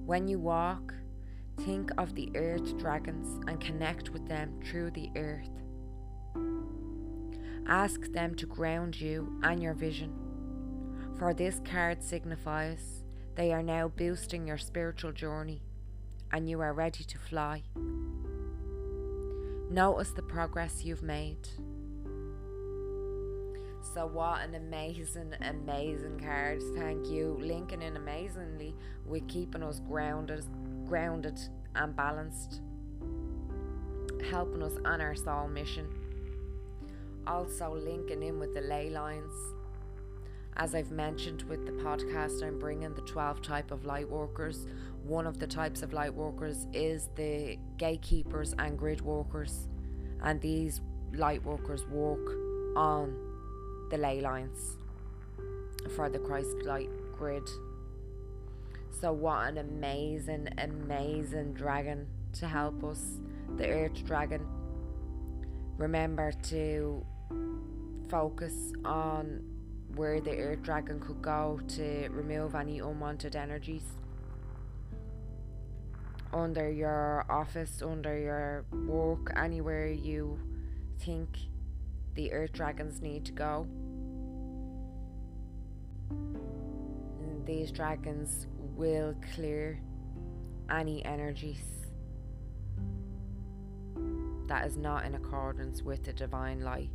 When 0.05 0.27
you 0.27 0.39
walk, 0.39 0.93
think 1.61 1.91
of 1.97 2.15
the 2.15 2.29
earth 2.35 2.77
dragons 2.77 3.39
and 3.47 3.61
connect 3.61 4.09
with 4.09 4.27
them 4.27 4.59
through 4.65 4.91
the 4.91 5.09
earth. 5.15 5.49
Ask 7.65 8.11
them 8.11 8.35
to 8.35 8.45
ground 8.45 8.99
you 8.99 9.39
and 9.43 9.63
your 9.63 9.73
vision, 9.73 10.13
for 11.17 11.33
this 11.33 11.61
card 11.63 12.03
signifies 12.03 13.03
they 13.35 13.53
are 13.53 13.63
now 13.63 13.87
boosting 13.87 14.47
your 14.47 14.57
spiritual 14.57 15.11
journey 15.13 15.61
and 16.31 16.49
you 16.49 16.61
are 16.61 16.73
ready 16.73 17.03
to 17.03 17.17
fly. 17.17 17.63
Notice 19.69 20.11
the 20.11 20.21
progress 20.21 20.83
you've 20.83 21.03
made. 21.03 21.47
So, 23.93 24.05
what 24.07 24.41
an 24.41 24.55
amazing, 24.55 25.33
amazing 25.41 26.19
card. 26.19 26.61
Thank 26.75 27.07
you. 27.07 27.37
Linking 27.39 27.81
in 27.81 27.95
amazingly 27.95 28.75
with 29.05 29.27
keeping 29.27 29.63
us 29.63 29.79
grounded, 29.87 30.45
grounded 30.87 31.39
and 31.75 31.95
balanced, 31.95 32.61
helping 34.29 34.61
us 34.61 34.73
on 34.85 35.01
our 35.01 35.15
soul 35.15 35.47
mission. 35.47 35.87
Also, 37.25 37.75
linking 37.75 38.23
in 38.23 38.39
with 38.39 38.53
the 38.53 38.61
ley 38.61 38.89
lines. 38.89 39.33
As 40.59 40.75
I've 40.75 40.91
mentioned 40.91 41.43
with 41.43 41.65
the 41.65 41.71
podcast, 41.71 42.43
I'm 42.43 42.59
bringing 42.59 42.93
the 42.93 43.01
12 43.03 43.41
type 43.41 43.71
of 43.71 43.85
light 43.85 44.09
workers. 44.09 44.67
One 45.05 45.25
of 45.25 45.39
the 45.39 45.47
types 45.47 45.83
of 45.83 45.93
light 45.93 46.13
workers 46.13 46.67
is 46.73 47.07
the 47.15 47.57
gatekeepers 47.77 48.53
and 48.59 48.77
grid 48.77 48.99
workers, 48.99 49.69
and 50.21 50.41
these 50.41 50.81
light 51.13 51.41
workers 51.45 51.85
walk 51.85 52.19
on 52.75 53.15
the 53.89 53.97
ley 53.97 54.19
lines 54.19 54.75
for 55.95 56.09
the 56.09 56.19
Christ 56.19 56.57
light 56.65 56.89
grid. 57.17 57.47
So, 58.99 59.13
what 59.13 59.47
an 59.47 59.59
amazing, 59.59 60.49
amazing 60.57 61.53
dragon 61.53 62.05
to 62.33 62.47
help 62.49 62.83
us, 62.83 63.21
the 63.55 63.65
Earth 63.65 64.03
Dragon. 64.03 64.45
Remember 65.77 66.33
to 66.49 67.05
focus 68.09 68.73
on 68.83 69.58
where 69.99 70.21
the 70.21 70.31
Earth 70.31 70.61
Dragon 70.63 70.97
could 70.97 71.21
go 71.21 71.59
to 71.67 72.07
remove 72.07 72.55
any 72.55 72.79
unwanted 72.79 73.35
energies 73.35 73.83
under 76.31 76.71
your 76.71 77.25
office, 77.29 77.81
under 77.81 78.17
your 78.17 78.63
work, 78.87 79.29
anywhere 79.35 79.87
you 79.87 80.39
think 81.01 81.27
the 82.15 82.31
Earth 82.31 82.53
Dragons 82.53 83.01
need 83.01 83.25
to 83.25 83.33
go. 83.33 83.67
These 87.45 87.69
dragons 87.73 88.47
will 88.77 89.13
clear 89.35 89.81
any 90.71 91.03
energies 91.03 91.65
that 94.47 94.65
is 94.65 94.77
not 94.77 95.03
in 95.03 95.15
accordance 95.15 95.81
with 95.81 96.05
the 96.05 96.13
divine 96.13 96.61
light. 96.61 96.89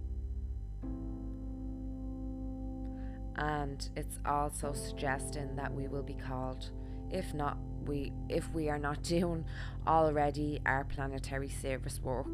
And 3.36 3.88
it's 3.96 4.18
also 4.24 4.72
suggesting 4.72 5.56
that 5.56 5.72
we 5.72 5.88
will 5.88 6.02
be 6.02 6.14
called, 6.14 6.70
if 7.10 7.34
not 7.34 7.58
we 7.86 8.12
if 8.28 8.50
we 8.52 8.68
are 8.68 8.78
not 8.78 9.02
doing 9.02 9.44
already 9.86 10.60
our 10.66 10.84
planetary 10.84 11.48
service 11.48 12.00
work. 12.00 12.26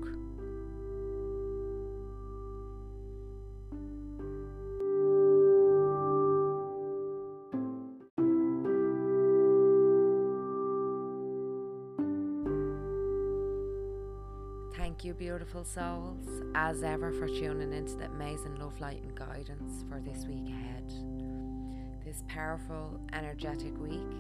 Beautiful 15.51 15.83
souls, 15.83 16.29
as 16.55 16.85
ever, 16.85 17.11
for 17.11 17.27
tuning 17.27 17.73
into 17.73 17.97
the 17.97 18.05
amazing 18.05 18.55
love, 18.61 18.81
light, 18.81 19.03
and 19.03 19.17
guidance 19.17 19.85
for 19.89 20.01
this 20.01 20.25
week 20.27 20.47
ahead. 20.47 20.93
This 22.05 22.23
powerful, 22.29 23.01
energetic 23.13 23.77
week. 23.81 24.13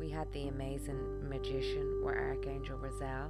We 0.00 0.08
had 0.08 0.32
the 0.32 0.48
amazing 0.48 1.28
magician 1.28 2.00
or 2.02 2.16
Archangel 2.16 2.78
Raziel 2.78 3.28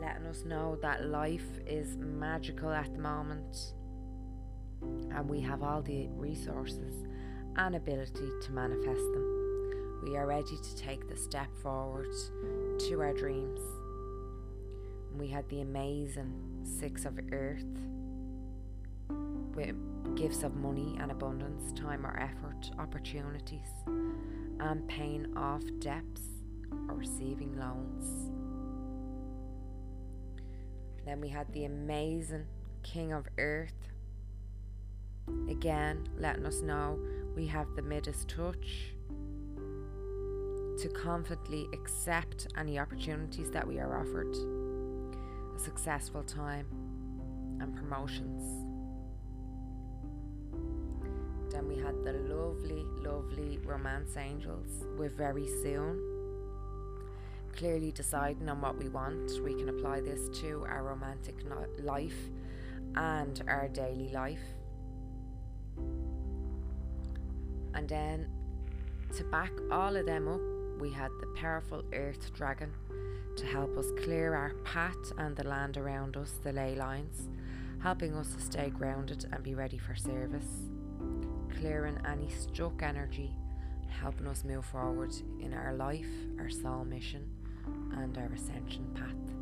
letting 0.00 0.26
us 0.26 0.44
know 0.44 0.78
that 0.82 1.06
life 1.06 1.58
is 1.66 1.96
magical 1.96 2.70
at 2.70 2.92
the 2.92 3.00
moment 3.00 3.72
and 4.82 5.28
we 5.28 5.40
have 5.40 5.64
all 5.64 5.82
the 5.82 6.06
resources 6.12 6.94
and 7.56 7.74
ability 7.74 8.28
to 8.42 8.52
manifest 8.52 9.02
them 9.14 9.35
we 10.06 10.16
are 10.16 10.26
ready 10.26 10.56
to 10.56 10.76
take 10.76 11.08
the 11.08 11.16
step 11.16 11.48
forward 11.64 12.14
to 12.78 13.00
our 13.00 13.12
dreams. 13.12 13.60
We 15.18 15.26
had 15.26 15.48
the 15.48 15.62
amazing 15.62 16.32
Six 16.62 17.04
of 17.04 17.18
Earth 17.32 17.64
with 19.56 19.74
gifts 20.14 20.44
of 20.44 20.54
money 20.54 20.96
and 21.00 21.10
abundance, 21.10 21.72
time 21.72 22.06
or 22.06 22.16
effort, 22.20 22.70
opportunities, 22.78 23.66
and 24.60 24.86
paying 24.86 25.36
off 25.36 25.62
debts 25.80 26.22
or 26.88 26.94
receiving 26.94 27.58
loans. 27.58 28.30
Then 31.04 31.20
we 31.20 31.28
had 31.28 31.52
the 31.52 31.64
amazing 31.64 32.46
King 32.84 33.12
of 33.12 33.26
Earth. 33.38 33.88
Again, 35.50 36.06
letting 36.16 36.46
us 36.46 36.60
know 36.60 36.96
we 37.34 37.48
have 37.48 37.74
the 37.74 37.82
Midas 37.82 38.24
touch 38.28 38.92
to 40.78 40.88
confidently 40.88 41.68
accept 41.72 42.48
any 42.56 42.78
opportunities 42.78 43.50
that 43.50 43.66
we 43.66 43.78
are 43.78 43.98
offered, 43.98 44.34
a 45.54 45.58
successful 45.58 46.22
time, 46.22 46.66
and 47.60 47.74
promotions. 47.74 48.66
Then 51.50 51.68
we 51.68 51.76
had 51.76 51.94
the 52.04 52.12
lovely, 52.12 52.84
lovely 53.00 53.58
romance 53.64 54.16
angels 54.16 54.84
We're 54.98 55.08
very 55.08 55.46
soon. 55.62 56.02
Clearly 57.56 57.92
deciding 57.92 58.48
on 58.50 58.60
what 58.60 58.76
we 58.76 58.90
want, 58.90 59.42
we 59.42 59.54
can 59.54 59.70
apply 59.70 60.00
this 60.00 60.28
to 60.40 60.66
our 60.68 60.82
romantic 60.82 61.36
life 61.82 62.18
and 62.94 63.42
our 63.48 63.68
daily 63.68 64.10
life. 64.10 64.42
And 67.72 67.88
then 67.88 68.28
to 69.16 69.24
back 69.24 69.52
all 69.70 69.96
of 69.96 70.04
them 70.04 70.28
up, 70.28 70.55
we 70.78 70.90
had 70.90 71.10
the 71.20 71.26
powerful 71.40 71.82
earth 71.92 72.32
dragon 72.34 72.72
to 73.36 73.46
help 73.46 73.76
us 73.76 73.86
clear 74.02 74.34
our 74.34 74.54
path 74.64 75.12
and 75.18 75.36
the 75.36 75.46
land 75.46 75.76
around 75.76 76.16
us, 76.16 76.32
the 76.42 76.52
ley 76.52 76.74
lines, 76.74 77.28
helping 77.82 78.14
us 78.14 78.34
to 78.34 78.40
stay 78.40 78.70
grounded 78.70 79.26
and 79.32 79.42
be 79.42 79.54
ready 79.54 79.78
for 79.78 79.94
service, 79.94 80.70
clearing 81.58 81.98
any 82.06 82.28
stuck 82.30 82.82
energy, 82.82 83.34
helping 83.88 84.26
us 84.26 84.44
move 84.44 84.64
forward 84.64 85.14
in 85.40 85.52
our 85.54 85.74
life, 85.74 86.08
our 86.38 86.50
soul 86.50 86.84
mission, 86.84 87.28
and 87.96 88.16
our 88.18 88.30
ascension 88.34 88.86
path. 88.94 89.36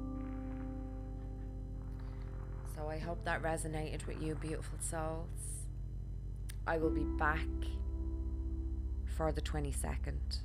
So 2.74 2.88
I 2.88 2.98
hope 2.98 3.24
that 3.24 3.42
resonated 3.42 4.06
with 4.06 4.20
you, 4.22 4.34
beautiful 4.34 4.78
souls. 4.80 5.64
I 6.66 6.78
will 6.78 6.90
be 6.90 7.04
back 7.18 7.46
for 9.16 9.30
the 9.30 9.42
22nd 9.42 10.38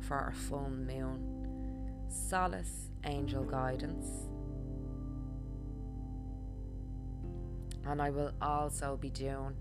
for 0.00 0.16
our 0.16 0.32
full 0.32 0.70
moon. 0.70 1.28
Solace, 2.08 2.90
angel 3.04 3.44
guidance. 3.44 4.06
And 7.84 8.00
I 8.00 8.10
will 8.10 8.32
also 8.40 8.96
be 8.96 9.10
doing 9.10 9.54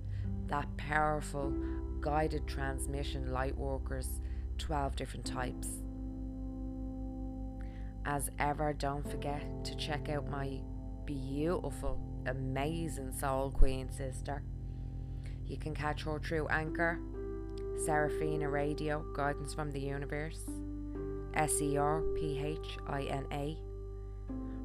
that 0.48 0.68
powerful 0.78 1.54
guided 2.02 2.48
transmission 2.48 3.32
light 3.32 3.56
workers 3.58 4.22
12 4.58 4.96
different 4.96 5.26
types. 5.26 5.68
As 8.06 8.30
ever, 8.40 8.74
don't 8.74 9.10
forget 9.10 9.44
to 9.66 9.76
check 9.76 10.10
out 10.10 10.30
my 10.30 10.60
beautiful, 11.06 12.00
amazing 12.26 13.12
Soul 13.12 13.52
Queen 13.52 13.92
sister. 13.92 14.44
You 15.46 15.58
can 15.58 15.76
catch 15.76 16.04
her 16.04 16.20
through 16.20 16.48
Anchor, 16.48 17.00
Seraphina 17.78 18.50
Radio, 18.50 19.04
Guidance 19.16 19.54
from 19.54 19.72
the 19.72 19.80
Universe, 19.80 20.46
S 21.34 21.62
E 21.62 21.78
R 21.78 22.02
P 22.16 22.40
H 22.40 22.78
I 22.88 23.04
N 23.04 23.26
A, 23.32 23.58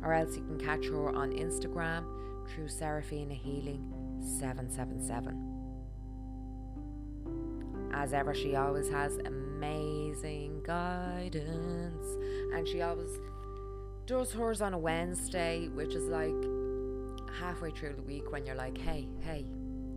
or 0.03 0.13
else 0.13 0.37
you 0.37 0.43
can 0.43 0.59
catch 0.59 0.87
her 0.87 1.11
on 1.15 1.31
Instagram 1.33 2.05
through 2.49 2.69
Seraphina 2.69 3.35
Healing 3.35 3.93
777. 4.21 5.55
As 7.93 8.13
ever, 8.13 8.35
she 8.35 8.57
always 8.57 8.89
has 8.91 9.17
amazing 9.25 10.63
guidance, 10.63 12.07
and 12.53 12.69
she 12.69 12.83
always 12.83 13.19
does 14.07 14.33
hers 14.33 14.61
on 14.61 14.75
a 14.75 14.79
Wednesday, 14.79 15.69
which 15.69 15.95
is 15.95 16.05
like 16.09 16.35
halfway 17.41 17.71
through 17.71 17.95
the 17.95 18.03
week 18.03 18.31
when 18.33 18.45
you're 18.45 18.55
like, 18.55 18.77
hey, 18.79 19.09
hey, 19.21 19.47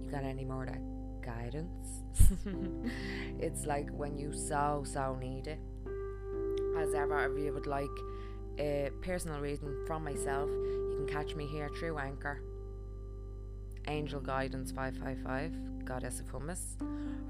you 0.05 0.11
got 0.11 0.23
any 0.23 0.45
more 0.45 0.65
that 0.65 0.81
guidance? 1.21 2.03
it's 3.39 3.65
like 3.65 3.89
when 3.91 4.17
you 4.17 4.33
so, 4.33 4.83
so 4.85 5.15
need 5.15 5.47
it. 5.47 5.59
As 6.77 6.93
ever, 6.93 7.25
if 7.25 7.37
you 7.43 7.53
would 7.53 7.67
like 7.67 7.87
a 8.57 8.89
personal 9.01 9.39
reading 9.39 9.75
from 9.85 10.03
myself, 10.03 10.49
you 10.49 10.95
can 10.97 11.07
catch 11.07 11.35
me 11.35 11.47
here 11.47 11.69
through 11.77 11.97
Anchor. 11.97 12.41
Angel 13.87 14.19
Guidance 14.19 14.71
555, 14.71 15.85
Goddess 15.85 16.19
of 16.19 16.27
Hummus, 16.31 16.79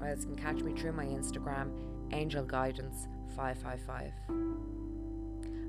or 0.00 0.08
else 0.08 0.20
you 0.20 0.34
can 0.34 0.36
catch 0.36 0.62
me 0.62 0.74
through 0.74 0.92
my 0.92 1.06
Instagram, 1.06 1.70
Angel 2.12 2.44
Guidance 2.44 3.06
555. 3.36 4.12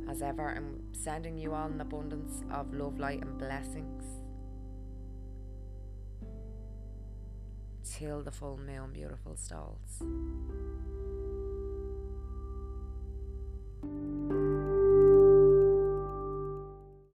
As 0.09 0.21
ever, 0.21 0.49
I'm 0.49 0.81
sending 0.91 1.37
you 1.37 1.53
all 1.53 1.67
an 1.67 1.79
abundance 1.79 2.43
of 2.51 2.73
love, 2.73 2.99
light, 2.99 3.21
and 3.21 3.37
blessings. 3.37 4.20
Till 7.83 8.21
the 8.21 8.31
full 8.31 8.57
moon, 8.57 8.91
beautiful 8.93 9.35
stalls. 9.35 10.01